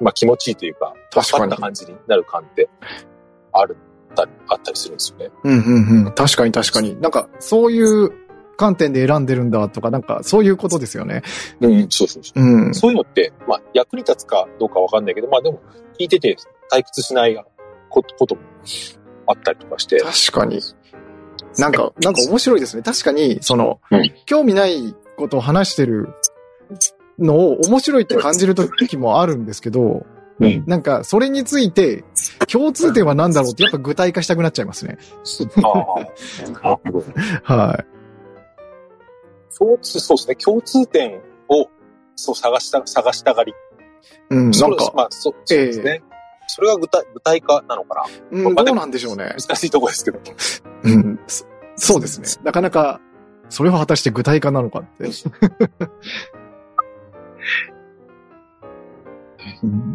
[0.00, 2.68] まあ気持ちいいというか、確かった感じになる感って、
[3.52, 3.76] ある、
[4.10, 5.30] あったりあったりするんですよね。
[5.44, 6.12] うんうんうん。
[6.12, 7.00] 確かに確かに。
[7.00, 8.10] なんか、そういう
[8.56, 11.22] 観点で選んでるんだとか、なんか、そういうことですよね。
[11.60, 12.40] うん、そうそうそう。
[12.40, 12.74] うん。
[12.74, 15.60] そういうのって、まあ、役に立つかどうかわかんないけど、まあでも、
[15.98, 16.36] 聞いてて
[16.70, 17.36] 退屈しない
[17.88, 18.40] ことことも
[19.26, 20.00] あったりとかして。
[20.00, 20.60] 確かに。
[21.58, 22.82] なんか、なんか面白いですね。
[22.82, 26.08] 確かに、その、うん興味ないことを話してる
[27.18, 30.04] のを面白いって感じる時もあるんですけど、
[30.38, 30.64] うん。
[30.66, 32.04] なんか、それについて、
[32.50, 34.98] 共通点は何だろうってやっぱ具体化したくなっちゃいますね。
[35.62, 36.82] あ
[37.42, 37.84] あ。
[39.58, 40.36] 共通、そうですね。
[40.36, 41.68] 共通点を、
[42.14, 43.52] そう、探した、探したがり。
[43.52, 43.54] い。
[44.30, 46.02] うん、なんか、まあ、そうそうですね。
[46.48, 49.24] それが具体、具体化なのかうん、どうなんでしょうね。
[49.24, 50.20] な難しいところですけど。
[50.84, 51.44] うん、そ
[51.76, 52.28] そうですね。
[52.44, 53.00] なかなか、
[53.48, 55.08] それは果たして具体化なのかって。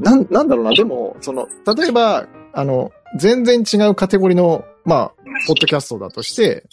[0.01, 5.13] なん、なんだろうな、でも、その、例えば、あの、全然違うカテゴリーの、まあ、
[5.47, 6.65] ポッドキャストだとして、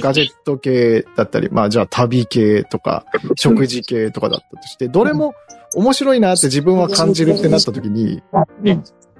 [0.00, 3.04] ガジェット系だったり、まあじゃあ旅系とか、
[3.36, 5.34] 食事系とかだったとして、どれも
[5.74, 8.22] 面白いなって自分は感じるってなった時に、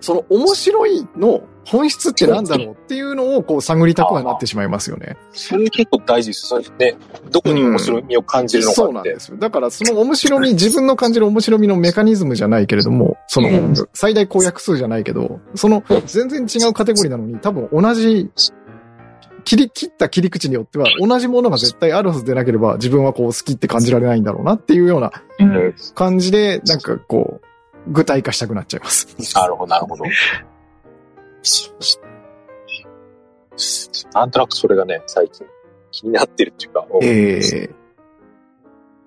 [0.01, 5.17] その面白いの本質ってなんだろうっていうのをこう探りたくはなってしまいますよね。
[5.33, 6.47] それ結構大事です。
[6.47, 6.97] それね、
[7.31, 8.81] どこに面白みを感じるのかって。
[8.83, 9.37] そうなんですよ。
[9.39, 13.49] だからその面白み、自分の感じる面白みのメカニズムじゃないけれども、その
[13.95, 18.31] 最大公約数じゃないけど、その全然違うカテゴリーなのに多分同じ
[19.47, 25.75] 切り切った切り口によっては同じものが絶対あるはずでなければ自分はこう好きって感じられないんだろうなっていうようなうん。
[25.95, 27.47] 感じで、なんかこう、
[27.93, 29.07] 具体化したくなっちゃいます。
[29.35, 30.05] なるほど、なるほど。
[34.15, 35.47] なんとなくそれがね、最近
[35.93, 37.71] 気になってるっていうか、ええ。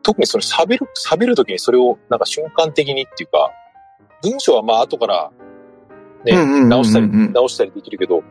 [0.01, 3.51] 特にその喋る、喋るときにそれをなんか瞬間的にっていうか、
[4.23, 5.31] 文章はまあ後から
[6.23, 8.23] ね、直したり、直したりできるけど、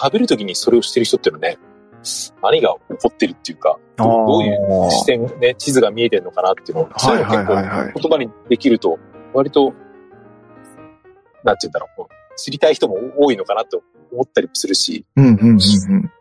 [0.00, 1.58] 喋るときにそれをしてる人っていうのはね、
[2.42, 8.98] 何が起こってるっていうか、どどういう視点、ね、地図が見えてるのかなっていうのを、そういうの結構言葉にできると、
[9.32, 9.72] 割と、
[11.42, 16.12] なんて言うんだろう、知りたい人も多いのかなと思ったりもするし、うんうんうんうん。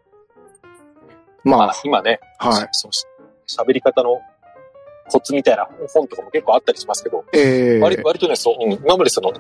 [1.43, 2.67] ままあ今ね、あ、はい。
[2.71, 2.93] その
[3.47, 4.21] 喋り方の
[5.11, 9.33] コツみたいな本とかも結構あったりしますけど、ええ割割とね、そう、うん今までその、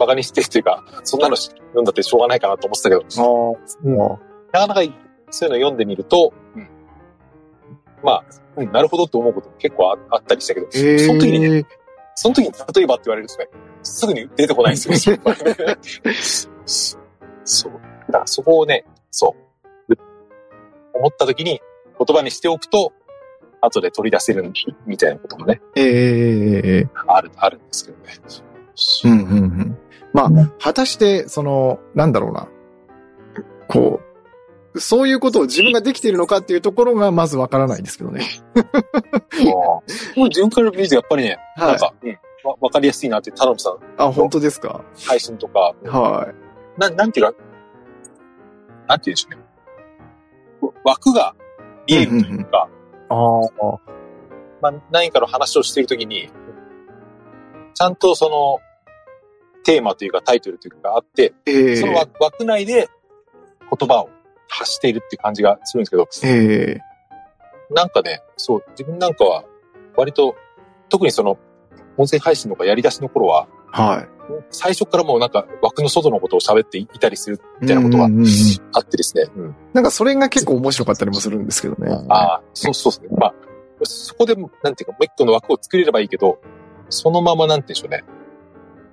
[0.00, 3.58] バカにしてっていうか、そんなの読んだってしょうがないかなと思ってたけど、
[4.52, 4.80] なかなか
[5.30, 6.32] そういうの読んでみると、
[8.02, 8.24] まあ、
[8.56, 11.66] うん、なるほどって思うことも結構ああったりしたけど、その時にね、
[12.14, 13.48] その時に例えばって言われるとね、
[13.82, 15.16] すぐに出てこないんですよ。
[17.44, 17.72] そう。
[18.06, 19.36] だからそこをね、そ
[19.88, 19.94] う。
[20.94, 21.60] 思った時に
[21.98, 22.92] 言葉にしておくと、
[23.60, 24.50] 後で取り出せる
[24.86, 28.14] みたいなこともね、えええある、あるんですけどね。
[29.04, 29.78] うんうんうん。
[30.12, 32.48] まあ、果たして、その、なんだろうな。
[33.68, 34.00] こ
[34.74, 38.24] う、そういうことを自分ができているのかっていうところがまずわからないですけどね。
[39.44, 39.82] も
[40.16, 41.68] う自分から見るとやっぱりね、はい。
[41.70, 42.10] なんか、うん、
[42.44, 44.84] わわかりやすいなって、田辺さんあ、本当ですか？
[45.06, 46.28] 配信とか、は
[46.76, 46.80] い。
[46.80, 47.34] な、なんていうか、
[48.88, 50.70] なんていうんでしょうね。
[50.84, 51.34] 枠が
[51.88, 52.68] 見えるというか、
[53.08, 53.48] ああ。
[54.62, 56.30] まあ、何かの話をしているときに、
[57.74, 58.60] ちゃんとその、
[59.64, 62.88] テーマというかタイトルというかがあって、ええその枠枠内で
[63.78, 64.10] 言葉を
[64.48, 66.90] 発しているっていう感じがするんですけど、ええ
[67.70, 69.44] なんかね、そう、自分なんかは、
[69.96, 70.34] 割と、
[70.88, 71.38] 特にその、
[71.96, 74.06] 音声配信とかやり出しの頃は、は
[74.50, 77.38] 最初からもうなんか枠の外のことを喋っていたりするい。
[77.62, 78.08] みたいなことが
[78.72, 79.26] あってですね。
[79.36, 81.92] うんなんかそれが結構面白かったりもするんですけどね。
[82.08, 83.08] ああ、そうそうですね。
[83.16, 83.34] まあ、
[83.84, 86.40] そこで、なんていうか、もう一個の枠を作れればいいけど、
[86.88, 88.19] そのままなんて言うんでしょうね。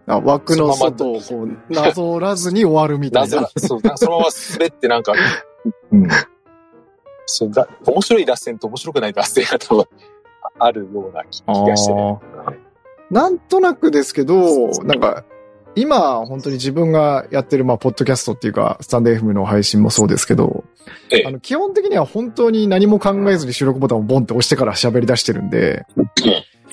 [0.08, 3.50] あ枠の外をこう、なぞらずに終わるみたないぜな。
[3.58, 5.13] そう、なそのまま滑ってなんか、
[5.91, 6.08] うん。
[7.26, 9.86] そうだ、面白い脱線と面白くない脱線が多分
[10.60, 12.20] あるような気気がしてね。
[13.12, 15.26] なんとなくですけど、なんか、
[15.76, 20.63] 今、本当に自分がやってる、まあ、ポッドキャストっていうか、スタンド FM の配信もそうですけど、
[21.12, 25.86] ええあの、基本的には本当に何も考えずに収録ボタンをボンって押してから喋り出してるんで、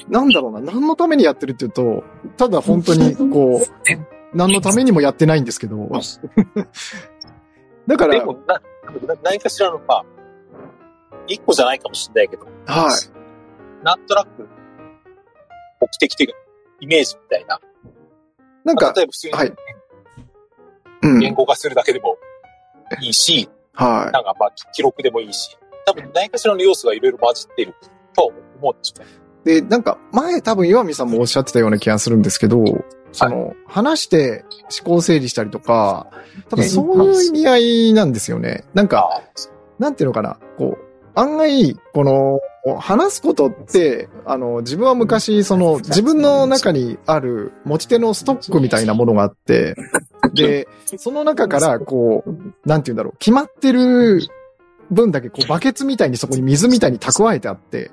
[0.08, 2.04] なんだろうな、何のためにやってるっていうと、
[2.36, 3.66] ただ本当に、こう、
[4.36, 5.76] 何のためにもやってないんですけど、
[7.86, 8.62] だから、でもな、な
[9.22, 10.04] 何かしらの、まあ、
[11.26, 13.84] 一個じゃないかもしれないけど、はい。
[13.84, 14.48] なんとなく、
[15.80, 16.34] 目的というか、
[16.80, 17.60] イメージみたいな。
[18.64, 19.52] なんかまあ、例えば普通にはい
[21.02, 21.18] うん。
[21.18, 22.16] 言語化するだけでも
[23.00, 27.74] いいし、はなんかまあ記録でもいいし、多分何かしらの要素がいろいろ混じっている
[28.14, 29.23] と思うんですよね。
[29.44, 29.60] い。
[29.60, 32.64] で、なんか、前多分岩見さんもおっしゃってたような気がするんですけど、
[33.12, 34.44] その、話して
[34.82, 36.08] 思考整理したりとか、
[36.48, 37.56] 多分そういう意味合
[37.90, 38.64] いなんですよね。
[38.74, 39.22] なんか、あ
[39.78, 42.40] なんていうのかな、こう、案外、この、
[42.78, 49.76] 話すことって、あの、自分は昔、その、自分の中にある持ち手のストックみたいなものがあって、
[50.32, 54.22] で、その中から、こう、なんていうんだろう、決まってる
[54.90, 57.90] 分だけ、こう、バケツみたいにそこに水みたいに蓄えてあって、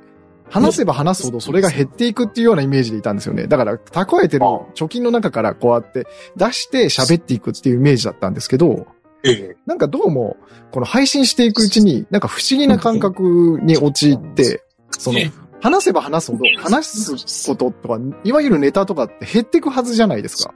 [0.52, 3.48] 話せば話すほどそれが減っていくっていうようなイメージでいたんですよね。
[3.48, 8.86] だから、蓄えてる貯金の中からこうやって出して喋っていくっていうイメージだったんですけど、
[9.24, 10.36] ええなんかどうも、
[10.72, 15.20] この配信していくうちに、なんか不思議な感覚に陥って、その、
[15.62, 20.54] 話せば話すほど、話すこととか、いわゆるネタとかって減っていくはずじゃないですか。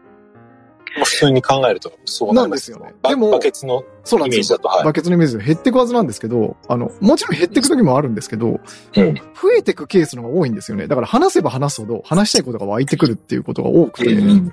[1.03, 4.60] 普通に考えるとそうなんですよねバでもバケツのイメージだ。
[4.60, 4.86] と、はい。
[4.86, 8.60] バケツのイメージで減っていくはずなんですけど、あの、もちろん減っていく時もあるんですけど、
[8.95, 10.88] うん増えていくケースの方が多いんですよね。
[10.88, 14.51] だから話せば話すほど、話したいことが湧いてくるっていうことが多くて、うん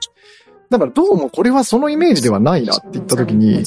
[0.71, 3.63] だからどうもこれはそのイメージではないなって言った時に、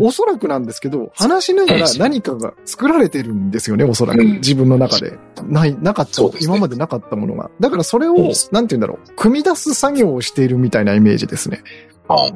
[0.00, 4.20] おそらくなんですけど、話しながら何かが作られてるんですよね、おそらく。
[4.20, 5.18] うん自分の中で。
[5.44, 7.50] ない、なかった、ね今までなかったものが。
[7.60, 11.62] だからそれをうん、なんて言うんだろう、組み出す作業をしているみたいなイメージですね。
[12.08, 12.30] あ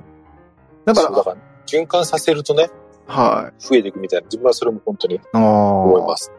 [0.84, 2.70] だから、から、循環させるとね、
[3.06, 3.62] はい。
[3.62, 5.42] 増えていくみたいな、自分はそれも本当にああ。
[5.42, 6.32] 思います。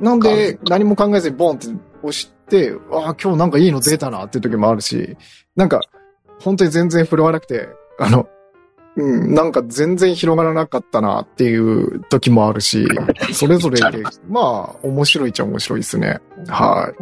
[0.00, 1.68] なんで、何も考えずにボンって
[2.02, 5.16] 押して、ああ、今日なんかいいの出たなっていう時もあるし、
[5.56, 5.80] なんか、
[6.40, 7.68] 本当に全然振るわなくて、
[7.98, 8.28] あの、
[8.96, 12.86] うん、なんか全然広がらなかったなっていう時もあるし、
[13.32, 16.20] それぞれで、 まあ、面白いっちゃ面白いですね。
[16.48, 16.92] は。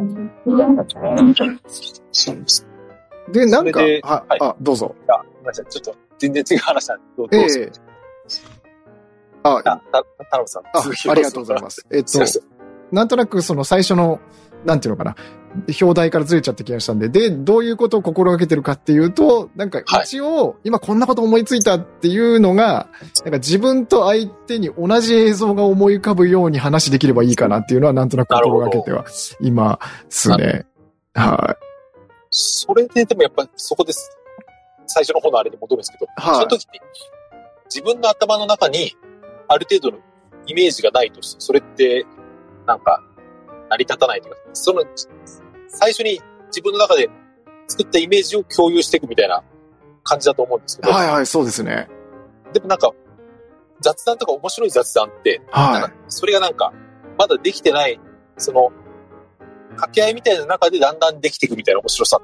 [3.29, 3.31] い。
[3.31, 4.95] で、なんか、あ、はいあ、どうぞ。
[5.49, 5.71] あ、ごめん。
[5.71, 7.71] ちょっと、全然違う話なんで、どうぞえ
[9.43, 10.63] あ、あ、た、た田辺さん。
[10.65, 11.85] あありがとうございます。
[11.91, 12.19] えっと。
[12.91, 14.19] なんとなくその最初の、
[14.65, 15.15] なんていうのかな、
[15.81, 22.87] 表題からずれちゃった気がしたんで、で、どういうことを心がけてるかっていうと、なんかはい一応、今こんなこと思いついたっていうのが、
[23.23, 29.05] なんか自分と相手に同じ映像が思い浮かぶように話できればいいかなっていうのはなんとなく心がけては
[29.41, 29.79] いま
[30.09, 30.65] すね。
[31.13, 31.57] は
[32.29, 34.17] それで、でもやっぱそこです。
[34.87, 36.81] 最初の方のあれに戻るんですけど、はいその時って、
[37.65, 38.95] 自分の頭の中に
[39.47, 40.03] ある程度の
[40.45, 42.05] イメージがないと、それって、
[42.65, 43.03] なんか、
[43.69, 44.83] 成り立たないというか、その、
[45.67, 47.09] 最初に自分の中で
[47.67, 49.43] 作ったイメージを共有していくみたいな
[50.03, 50.91] 感じだと思うんですけい。
[50.91, 51.89] ど、はいはい、そうですね。
[52.53, 52.91] でもなんか、
[53.81, 56.73] 雑談とか面白い雑談って、はかそれがなんか、
[57.17, 57.99] まだできてない、
[58.37, 58.71] その、
[59.71, 62.19] 掛け合いみたいな中でだんだんできていくみたいな面白さ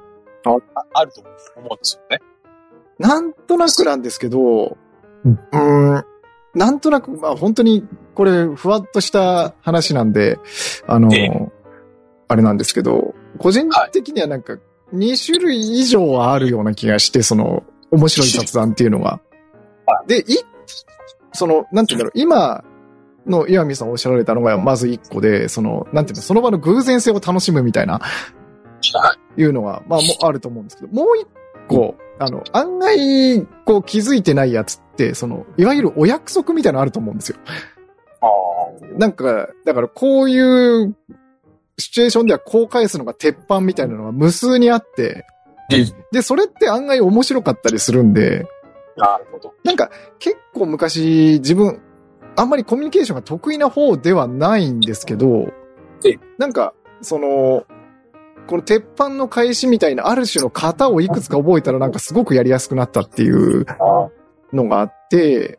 [0.46, 1.20] ああると
[1.56, 2.18] 思うんですよね。
[2.98, 4.76] なんとなくなんですけど、
[5.24, 6.04] うん。
[6.54, 10.38] なんとなく、まあ本当に、これ、ふわっとした話なんで、
[10.86, 11.52] あの、ええ。
[12.28, 14.56] あれなんですけど、個人的にはなんか、
[14.94, 19.20] 2種類以上はあるような気がして、その、面白い雑談っていうのは。
[19.86, 20.04] は。
[20.06, 20.24] で、い、
[21.32, 22.64] その、なんて言うんだろう、今
[23.26, 29.42] の岩見さんおっしゃられたのが、まず1個で、その、なんていうの、その場の偶然性を楽しむみたいな、はい。
[29.42, 31.26] いうのは、まあ、もあると思うんですけど、もう一
[31.68, 37.38] 個、あの、案外、こう気づいてないやつって、その、いわゆるお約束みたいなのあると思うんですよ。
[38.20, 38.26] あ
[38.98, 40.94] なんか、だからこういう
[41.78, 45.26] シチュエーションではこう返すのが鉄板みたいなのが無数にあって、
[46.12, 48.46] で、それって案外面白かったりするんで、
[48.98, 49.54] あ、なるほど。
[49.64, 51.80] なんか結構昔自分、
[52.36, 55.52] あんまりコミュニケーションが得意な方ではないんですけど
[56.04, 57.64] ええ、なんか、その、
[58.46, 64.08] この鉄板の返しみたいなある種の型をいくつか覚えたらなんかすごくやりやすくなったっていうあ
[64.52, 65.58] のがあって、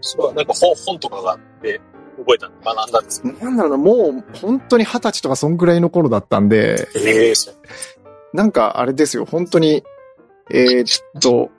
[0.00, 1.80] それはなんか本本とかがあって、
[2.18, 3.32] 覚えたんで学んだんですよ。
[3.40, 7.54] なんだろうな、もう本当に二十歳とかそんぐらいの頃だったんで、ええそう。
[8.32, 9.84] なんかあれですよ、本当に、
[10.50, 11.50] えーっと、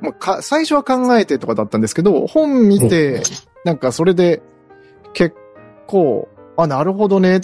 [0.00, 3.22] まあ、か、最初は考えてとかだったんですけど、本見て、
[3.64, 4.42] なんかそれで
[5.14, 5.36] 結
[5.86, 7.40] 構、あ、なるほどね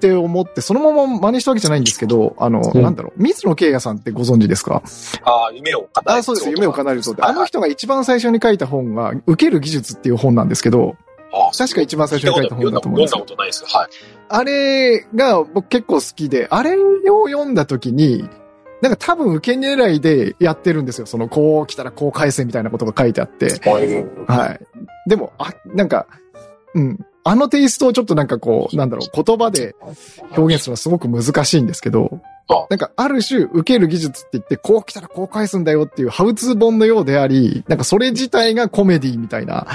[0.00, 4.82] って思って、そのまま真似したわけじゃないんですけど、あの、うんなんだろう、水野慶也さんってご存知ですか？
[5.24, 6.18] ああ、夢を叶える。
[6.20, 7.20] あ、そうです、夢を叶えるそうで。
[7.22, 10.96] はいあの人が一番最初に書いた本が、受ける技術っていう本なんですけど、
[11.32, 13.68] ああ確か一番最初に書いた本だと思うんですよ読んだことないですよ。
[13.70, 13.88] はい。
[14.30, 16.76] あれが僕結構好きで、あれ
[17.10, 18.28] を読んだ時に、
[18.80, 21.06] なんか多分受け狙いでやってるんですよ。
[21.06, 23.60] その、こう来たらこう返せみたいなことが書いてあって。
[24.26, 25.08] はい。
[25.08, 26.06] でも、あ、なんか、
[26.74, 26.98] うん。
[27.22, 29.74] あのテイストをちょっとなんかこう、なんだろう、言葉で
[30.36, 39.66] 表現するのはすごく難しいんですけどあ、なんかある種受ける技術って言って、こう来たらこう返すんだよっていうハウツー本のようであり、なんかそれ自体がコメディみたいな、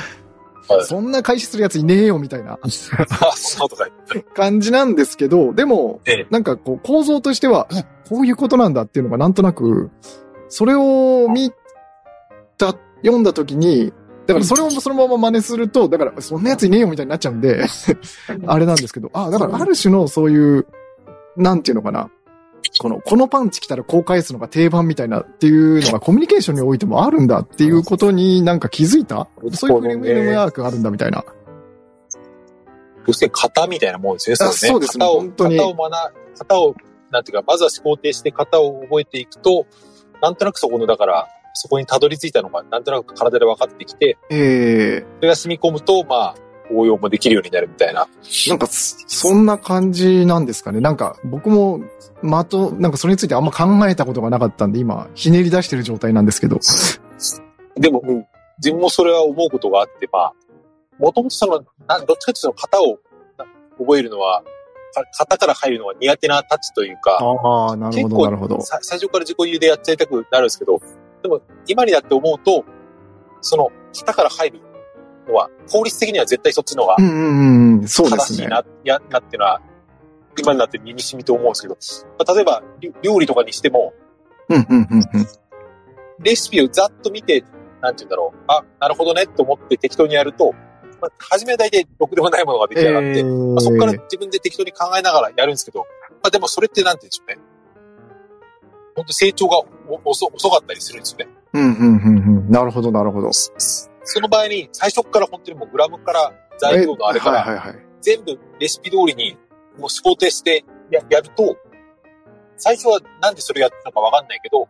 [0.67, 0.85] はい。
[0.85, 2.57] そんな開始するやついねえよみたいな。
[4.33, 6.27] 感じなんですけど、でも、ええ。
[6.31, 9.91] なんかこう構造としては、あこういうことなんだっていうのがなんとなく、
[10.49, 11.51] それを見
[12.57, 13.93] た、読んだ時に、
[14.27, 17.65] だからそれをそのまま真似すると、だからそんなやついねえよみたいになっちゃうんで、
[18.47, 20.67] あれなんですけど、あ、だからある種のそういう、
[21.37, 22.09] なんていうのかな。
[22.79, 31.23] この、このパンチ来たらこう返すのが定番みたいなっていうのが コミュニケーションにおいてもあるんだっていうことになんか気づいたそういうフレームワークがあるんだみたいな。
[33.07, 34.35] 要するに型みたいなもんですね。
[34.39, 35.91] あそうですね型を、本当に型を学、
[36.39, 36.75] 型を、
[37.11, 39.67] なんていうか、まずは思考停止して型を覚えていくと、
[40.21, 46.35] なんとなくそこの、だから、そこにたどり着いたのが、なんとなく体で分かってきて、ええそれが染み込むと、まあ、
[46.71, 48.07] 応用もできるようになるみたいな。
[48.47, 50.81] なんかそ、そんな感じなんですかね。
[50.81, 51.81] なんか、僕も、
[52.21, 56.59] まと、なんかそれについてあんま考えたことがなかったんで、今、ひねり出してる状態なんですけど。
[57.75, 58.25] でも、うん、
[58.57, 60.33] 自分もそれは思うことがあって、まあ、
[60.97, 62.99] もともとその、どっちかというとその型を
[63.37, 63.45] な
[63.77, 64.43] 覚えるのは、
[64.93, 68.61] か型から入るのは苦手なタッチというか、ああ、なるほど、なるほど。
[68.61, 70.79] さ最初から自己流でやっちゃいたくなるんですけど、
[71.25, 72.63] でも今になって思うと、
[73.41, 74.61] その型から入る
[75.27, 78.37] のは、効率的には絶対そっちの方がうんうんうん、そうですね。
[78.37, 79.61] 正しいな、やなっていうのは、
[80.37, 81.77] 今になって身に染みと思うんですけど、
[82.19, 83.93] まあ例えばり料理とかにしても、
[84.49, 85.05] うんうんうんうん。
[86.19, 87.43] レシピをざっと見て、
[87.81, 90.53] なんて言うんだろう、あ、なるほどねと思って適当にやると、
[91.01, 97.54] まあ、初めは大体ろくでもないものが出来上がって、まあ、そこから自分で適当に考えながらやるんですけど、まあ、でもそれってなんて言うんでしょうね。
[98.95, 101.27] 本当成長がお遅遅かったりするんですよね。
[101.53, 102.49] うんうんうんうん。
[102.49, 103.29] なるほど、なるほど。
[103.33, 107.85] その場合に最初から本当にもうグラムから材料のあれから、はいはいはい。
[108.01, 109.33] 全部レシピ通りに
[109.77, 111.57] もう思考停してややると、
[112.57, 114.67] 最初はなんでそれやってたのかわかんないけど、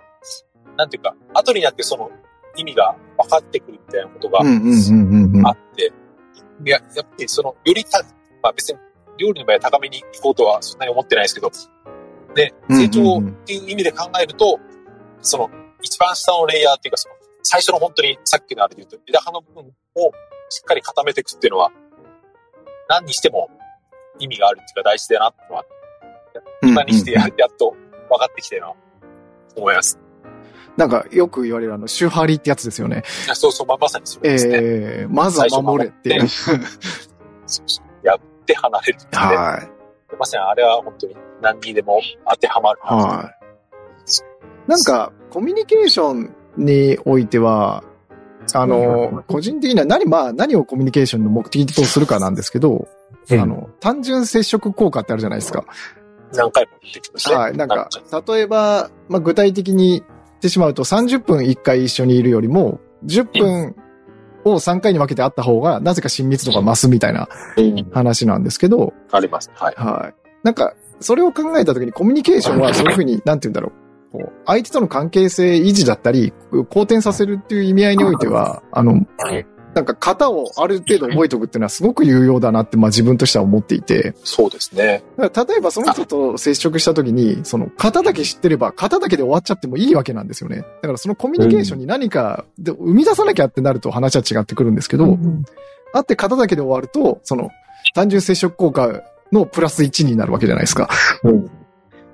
[0.77, 2.09] なんていうか、後になってその
[2.55, 5.51] 意味が分かってくるみたいなことがあ。
[5.51, 5.91] って、
[6.65, 8.01] いや、やっぱりその、よりた、
[8.41, 8.79] まあ別に
[9.17, 11.51] 料理の場合は高めに行こうとはそんなに思ってないですけど、
[12.35, 14.59] で、成長っていう意味で考えると、
[15.21, 15.49] その、
[15.81, 20.11] 一番下のレイヤーっていうか、その、最初の本当にさっきのあれで言うと、枝葉の部分を
[20.49, 21.71] しっかり固めていくっていうのは、
[22.89, 23.49] 何にしても
[24.19, 25.65] 意味があるっていうか大事だなってのは、
[26.61, 27.75] 今にしてや,、やっと
[28.09, 28.73] 分かってきてるな、
[29.55, 29.97] 思います。
[30.75, 33.03] なんか、よく言われるあの、手張りってやつですよね。
[33.33, 34.57] そうそう、まあ、まさにそれですね。
[34.57, 36.27] ええまずは守れっていう。
[36.27, 36.59] そう
[37.47, 39.74] そうやって離れるってね、はい。
[40.19, 42.95] まさにあれは本当に何にでも当てはまるな。
[42.95, 44.69] はい。
[44.69, 47.83] なんか、コミュニケーションにおいては、
[48.53, 52.87] あの、個人的には何、まあ、何をコミュニケーションの目的とするかなんですけど、
[53.29, 55.65] うんあの、単純接触効果ってあるじゃないですか。
[56.33, 57.35] 何回も言ってきましたね。
[57.35, 57.57] はい。
[57.57, 57.89] なんか、
[58.27, 63.75] 例えば、まあ、具体的に言ってしまうと30分1回一緒にいるよりも、10分
[64.45, 67.27] を3回に分けて会った方が、なぜか親密度が増すみたいな
[67.57, 69.51] うん話なんですけど、あります。
[69.53, 69.75] はい。
[69.75, 70.13] はい。
[70.43, 73.85] なんか、それを考えたときにコミュニケーションはそういうふうに、なんて言うんだろう。
[74.11, 76.31] こう相手との関係性維持だったり、
[76.69, 79.05] 好転させるっていう意味合いにおいては、あの、
[79.75, 85.03] なんか型をある程度覚えておくっていうのはすごく有用だなって、まあ自分としては思っていて、そうですね。
[85.17, 90.61] 例えばその人と接触した時に、その型だけ知ってれば、型だけで終わっちゃってもいいわけなんですよね。
[90.81, 95.17] だからそのコミュニケーションに何かで生み出さなきゃってなると話は違ってくるんですけど、
[95.93, 97.49] あって型だけで終わると、その
[97.93, 99.01] 単純接触効果
[99.33, 100.89] のプラス1になるわけじゃないですか。
[101.23, 101.51] うん。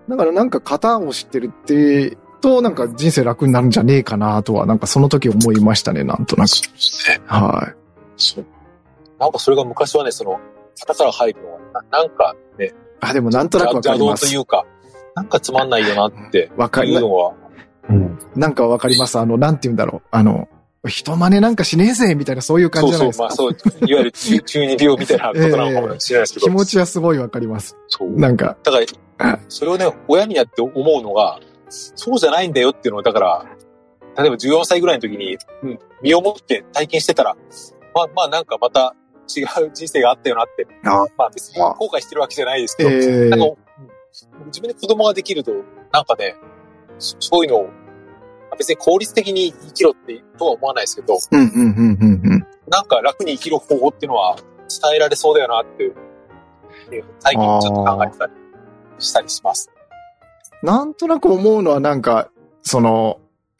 [0.09, 6.49] だからなんか型を知ってるって、となんか人生楽になるんじゃねえかなとは、なんかその時思いましたね、なんとなく。
[6.49, 7.21] そうですね。
[7.27, 7.75] はい。
[8.17, 8.45] そう。
[9.19, 10.39] なんかそれが昔はね、その、
[10.79, 11.59] 型から入るのは、
[11.91, 14.29] ななんかね、あ、でもなんとなくわか邪道ります。
[14.29, 14.65] というか、
[15.15, 17.33] なんかつまんないよなってわかりまいうのは、
[17.89, 18.19] うん。
[18.35, 19.19] なんかわかります。
[19.19, 20.07] あの、なんて言うんだろう。
[20.11, 20.47] あの、
[20.87, 23.31] 人真似なんかしねえぜみたいなそういう感そうじじゃないですか。
[23.31, 26.45] そう、まあそう、いわゆる中中二病みたいなことなのかもしれないですけど。
[26.47, 27.77] 気持ちはすごいわかります。
[27.87, 28.09] そう。
[28.19, 28.79] なんか、だか
[29.19, 31.39] ら、それをね、親になって思うのが、
[31.71, 33.45] そうじゃないんだよっていうのを、だから、
[34.17, 37.35] 例えば14歳ぐらいの時に、うん、身をもって体験してたら、
[37.93, 38.95] まあ、まあなんかまた
[39.35, 43.45] 違う人生があったよなって、あまあ別に後悔してるわけじゃないですけど、えなんか、
[44.47, 45.51] 自分で子供ができると、
[45.91, 46.35] なんかね、
[46.99, 47.69] そそういうのを、
[48.57, 51.17] 別に効率的に生きろってとは思わないですけど。
[52.67, 54.35] なんか楽に生きる方法っていうのは
[54.69, 55.95] 伝えられそうだよなっていう、
[57.19, 58.33] 最近ちょっと考えてたり
[58.99, 59.69] したりします。
[60.63, 62.29] なんとなく思うのはなんか、
[62.61, 63.19] その、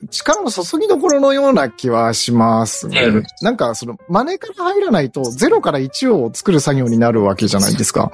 [0.10, 3.02] 力の注ぎどころのような気はしますね。
[3.04, 8.12] うんなんか、その、真似から入らないと、0から1を作る作業になるわけじゃないですか。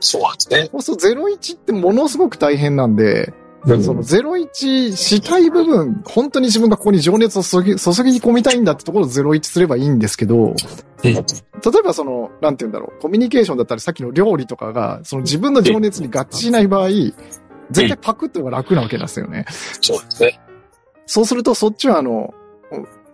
[0.00, 0.68] そうなんですね。
[0.72, 3.32] そうすると01ってものすごく大変なんで、
[3.66, 10.54] その01したい部分、本当に自分がここに情熱を注ぎ注ぎ込みたいんだってところを01すればいいんですけど、
[11.02, 11.22] 例え
[11.82, 16.88] ばその、なんて言うんだろう、コミュニケーションだったらさっきの料理とかが、その自分の情熱に合致しない場合、
[17.70, 19.46] 絶対パクってのが楽なわけですよね。
[19.80, 20.40] そうですね。
[21.06, 22.34] そうするとそっちはあの、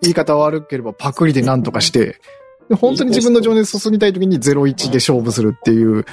[0.01, 2.21] 言い方悪ければパクリで何とかして、
[2.69, 6.05] で本当に自分の情熱注ぎたい時に01で勝負するっていう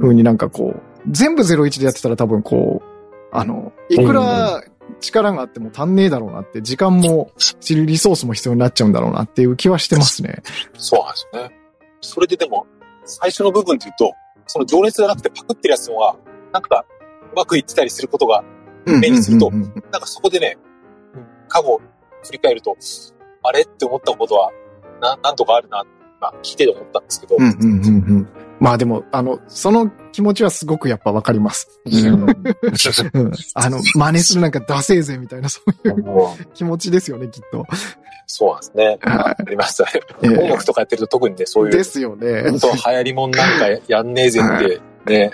[0.00, 2.90] 風になんかこう、全部01でやってたら多分こう、
[3.32, 4.62] あの、いくら
[5.00, 7.32] 力があっても足んねえだろうなって、時間も、
[7.70, 10.42] リソースも必要になっちゃうんだろうなっていう気はしてますね。
[10.76, 11.56] そうなんですよね。
[12.00, 12.66] それででも、
[13.04, 14.12] 最初の部分っていうと、
[14.46, 16.16] その情熱がなくてパクってるやつのが、
[16.52, 16.84] なんか、
[17.32, 18.44] うまくいってたりすることが、
[18.86, 20.70] 目にするとなんかそこでね、うん
[21.50, 21.80] 過去を
[22.24, 22.76] 振り返ると、
[23.42, 24.52] あれって思ったことは、
[25.00, 25.84] な、なんとかあるな、
[26.20, 28.28] まあ、聞いてて思ったんですけど、うんうんうんうん。
[28.60, 31.80] まあでも、あの、その気持ちはすごくやっぱわかります。
[31.86, 32.28] うん
[33.54, 37.66] あの、真似するなんかダセーぜみたいなそういう気持ちですよね、きっと。
[38.26, 38.98] そうなんですね。
[39.02, 39.90] はありましたね。
[40.22, 42.42] ええ音楽とかやってると特にね、そういう、ですよね。
[42.42, 45.32] 本当は流行りもんなんかやんねえぜって、ね、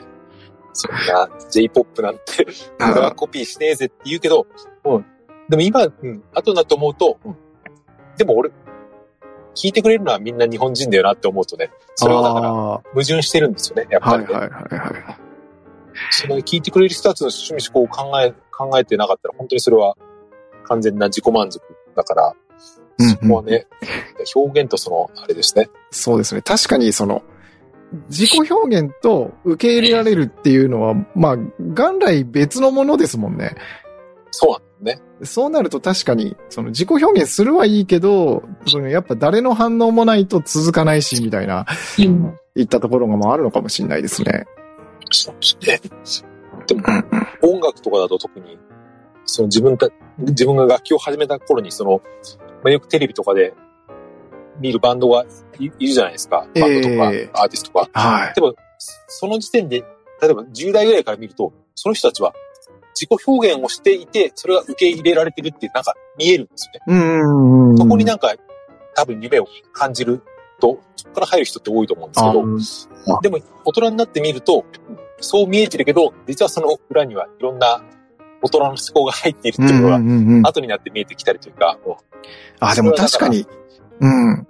[0.76, 2.46] そんな J-POP なんて、
[2.80, 4.46] 俺はコピーしねえぜって言うけど、
[4.84, 5.04] うん。
[5.48, 7.36] でも今、うん、後になって思うと、うん
[8.16, 8.50] でも俺、
[9.54, 14.30] 聞いてくれるのはみんな日本人だよなって思うとね、それはだからあ矛盾してるんですよね、やっぱりね。
[14.30, 15.26] いはいはいはい。
[16.10, 19.96] その聞いてくれる人たちの趣味思考を考え、考えてなかったら、本当にそれは
[20.64, 21.62] 完全な自己満足
[21.94, 22.34] だから、うん
[22.98, 23.66] うんそこはね、
[24.34, 25.68] 表現とその、あれですね。
[25.90, 26.40] そうですね。
[26.40, 27.22] 確かにその、
[28.08, 33.56] 自己表現と受け入れられるっていうのは、まあ、元来別のものですもんね。
[34.30, 35.00] そうね。
[35.22, 41.64] そうなると確かに、その自己表現するはいいけど、そのやっぱ誰の反応もないと続かないし、みたいな、
[42.54, 44.46] いったところがまああるのかもしれないですね。
[45.10, 45.34] そう
[45.66, 45.80] で
[46.10, 46.24] すね。
[46.66, 46.82] でも、
[47.42, 48.58] 音楽とかだと特に、
[49.24, 52.02] その自分た、自分が楽器を始めた頃に、その、
[52.62, 53.54] まあ、よくテレビとかで
[54.60, 55.24] 見るバンドが
[55.58, 56.38] いいるじゃないですか。
[56.38, 58.00] バンドとか、ええアーティストとか。
[58.00, 58.34] はい。
[58.34, 58.54] でも、
[59.08, 59.84] その時点で、
[60.20, 62.34] 例えば10代ぐらいから見ると、その人たちは
[62.94, 66.80] 自己表現をしていて、それが受け入れられてるってなんか見えるんですよね。
[66.88, 67.78] うんうん。
[67.78, 68.34] そこになんか
[68.94, 70.22] 多分夢を感じる
[70.60, 74.64] と、そこから入る人って多いと思うんですけど、でも大人になってみると、
[75.20, 77.82] そう見えてるけど、実はその裏にはいろんな
[78.42, 81.78] 大人の思考が入っているっていうのが、うんうんうん後になって見えてきたりというか、
[82.60, 83.46] あ、でも確かに、
[84.00, 84.46] うん。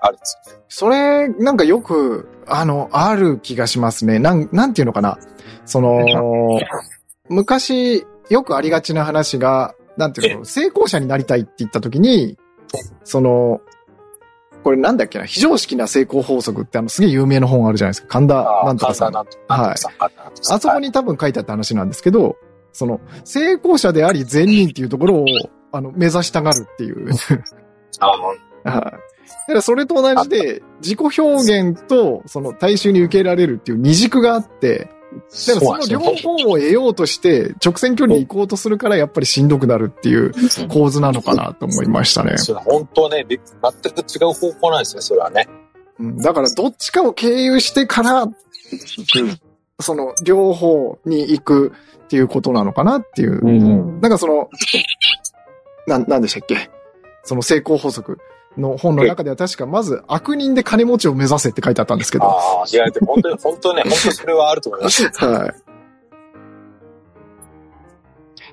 [0.00, 0.62] あるんですよね。
[0.68, 4.18] それ、なんかよく、あの、ある気がしますね。
[4.18, 5.18] なん、なんていうのかな。
[5.64, 6.60] その、
[7.28, 12.38] 昔、よくありがちな話が、なんていうの、成功者になりたいって言った時に、
[13.04, 13.60] その、
[14.62, 18.08] これなんだっけな、非常識な成功法則ってあの、すげえ有名な本あるじゃないですか。
[18.08, 19.12] 神田なんとかさん。
[19.12, 19.92] なんとかなんとかさん。
[19.98, 22.36] なんとかさんあそこに多分書いてあった話なんですけど、
[22.72, 25.26] その、成功者であり善人っていうところを、
[25.72, 27.08] あの、目指したがるっていう。
[28.00, 28.12] あ
[28.64, 28.74] はい。
[28.74, 29.00] だか
[29.48, 34.90] らそれと同じで、自己表現と、その大衆に受けられるっていう二軸があって、
[35.46, 40.32] でもその両方を得ようとして、直線距離に行こうとするから、やっぱりしんどくなるっていう
[40.68, 42.36] 構図なのかなと思いましたね。
[42.36, 45.48] それ本当ね、べ全く違う方向なんですね、それはね。
[45.98, 48.26] うんだからどっちかを経由してから、
[49.80, 51.72] その両方に行く
[52.04, 53.44] っていうことなのかなっていう。
[53.44, 54.00] ん。
[54.00, 54.48] なんかその、
[55.86, 56.70] なん、なんでしたっけ？
[57.24, 58.18] その成功法則
[58.58, 62.24] の本の中では確かまず悪人で金持ちを目指せって書いてあったんですけど。
[62.24, 65.04] ああ、いや、本当に、本当ね、本当それはあると思います。
[65.24, 65.54] はい。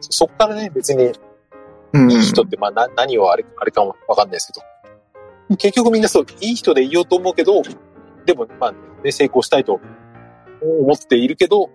[0.01, 1.11] そっからね、別に、
[1.93, 4.59] うんいい人って、まあ、な、何をあれ、あれかもわかんないですけ
[5.49, 5.57] ど。
[5.57, 7.61] 結局みんなそう、いい人でいようと思うけど、
[8.25, 9.79] でも、まあ、ね、成功したいと
[10.61, 11.69] 思っているけど、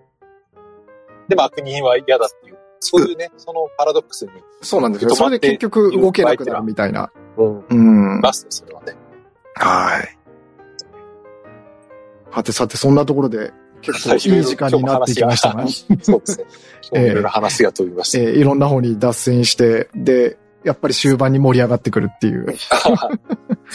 [1.27, 5.15] でも悪人は嫌だっていう、そういうね、そのパラドックスに、そうなんですよ。
[5.15, 7.11] それで結局動けなくなるみたいな。
[7.37, 7.73] うん、う
[8.17, 8.19] ん。
[8.21, 8.93] ますね、それはね。
[9.55, 10.17] はい。
[12.29, 13.51] はてさて、そんなところで
[13.81, 15.67] 結構いい時間になってきましたが、
[16.01, 16.45] そうです
[16.93, 17.05] ね。
[17.07, 18.19] いろいろ話が飛びました。
[18.19, 22.45] えーいろんな方に脱線して、で、やっぱり終盤に盛り上がってくるっていう。
[22.85, 23.09] 不思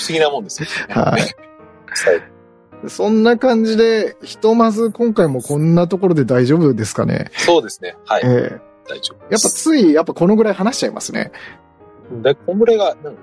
[0.08, 0.94] 議なもんですよね。
[0.94, 2.88] はい。
[2.88, 7.30] そんな感じで、ひとまず今回もこんなところで大丈夫ですかね？
[7.36, 7.96] そうですね。
[8.06, 8.22] はい。
[8.24, 11.32] えー大丈夫やっぱつい、やっぱこのぐらい話しちゃいますね。
[12.22, 13.16] で、こんぐらいが、うん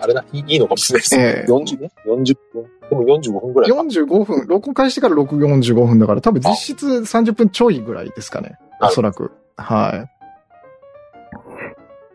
[0.00, 1.16] あれな、いいのかもしれないです。
[1.16, 3.76] ええ40ね ?40 分でも45分ぐらいか。
[3.76, 8.58] 45分、録音開始から6、45分だから、多分実質30分ちょいぐらいですかね。
[8.82, 9.30] おそらく。
[9.56, 10.10] はい。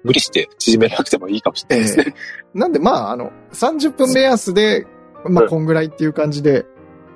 [0.03, 2.13] 無理して縮めなくてもいいかもしれないですね。
[2.53, 4.85] なんで、まあ、あの、30分目安で、
[5.25, 6.65] まあ、うんこんぐらいっていう感じで、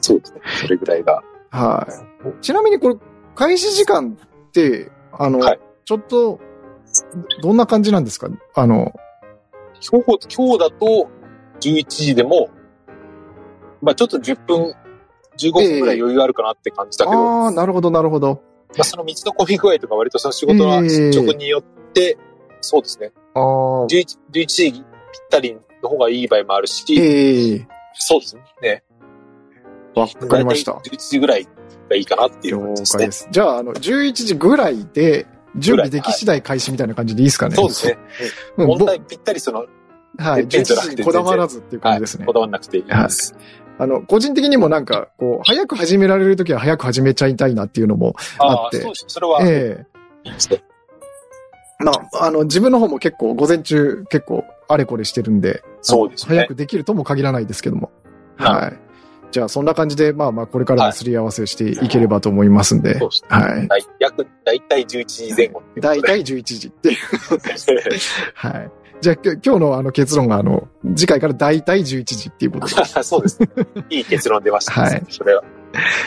[0.01, 0.41] そうですね。
[0.61, 1.21] それぐらいが。
[1.51, 1.87] は
[2.25, 2.41] い。
[2.41, 2.95] ちなみにこれ、
[3.35, 6.39] 開始時間って、あの、はいちょっと、
[7.41, 8.29] どんな感じなんですか？
[8.55, 8.93] あの、
[9.91, 11.09] 今日、今日だと
[11.59, 12.49] 11時でも、
[13.81, 14.73] まあちょっと10分、
[15.37, 18.41] 15分ぐらい余裕あるかなって感じだけど、まああ、なるほど、なるほど。
[18.79, 21.63] あその道の混み具合とか割とその仕事のええ進捗によっ
[21.93, 22.17] て、
[22.61, 23.11] そうですね。
[23.35, 23.43] ああ、
[23.87, 24.83] 11, 11時ぴっ
[25.29, 28.83] たりの方がいい場合もあるし、ええそうですね。
[29.95, 30.81] わかりました大。
[30.81, 31.47] 体11時ぐらい
[31.89, 33.11] がいいかなっていう了感じですね解で。
[33.11, 33.27] す。
[33.31, 37.55] じゃあ、あの、11時ぐらいで、準備でき次第開始みたいな感じでいいですかね。
[37.55, 37.97] そうですね。
[38.57, 38.67] うん。
[38.67, 39.65] ぼ問題ぴったりその、
[40.17, 40.45] はい。
[40.45, 42.25] 11てっぺんじゃなくて時にこだわらずっていう感じですね。
[42.25, 43.35] こだわんなくていいです。
[43.79, 49.05] あの、個人的にもなんか、こう、早く始められるときは早く始めちゃいたいなっていうのも、ああ、あってそうです。
[49.07, 49.85] それは、え
[50.25, 50.63] えいいですね。
[51.79, 57.91] まあ、あの、自分の方も結構、午前中結構、あれこれしてるんで、そうですね早くできるとも限らないですけども。
[58.37, 58.79] なはい。
[59.33, 63.27] じゃあ、そんな感じで、まあまあ、これからもすり合わせしていければと思いますんで、そうですね。
[63.29, 63.67] はい。
[63.67, 63.85] はい。
[63.99, 66.21] 約、だいたい11時前後ってだいたい。
[66.21, 66.97] い11時っていう。
[68.35, 68.71] はい。
[69.01, 73.03] じゃあ、今日のあの結論が、あの、次回からだいたい11時っていうことで。
[73.03, 73.49] そうですね。
[73.89, 75.43] いい結論出ました、はいそれは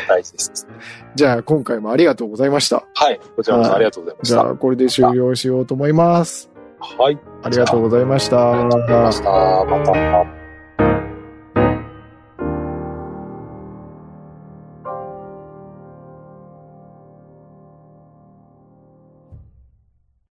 [0.08, 0.68] 大事です。
[1.16, 2.84] じゃあ、今回もありがとうございました。
[2.94, 3.20] はい。
[3.34, 4.34] こちらこありがとうございました。
[4.36, 6.48] じゃあ、これで終了しようと思います。
[6.78, 7.18] はい。
[7.42, 8.52] ありがとうございました。
[8.52, 9.30] ありがとうございました。
[9.64, 10.35] また。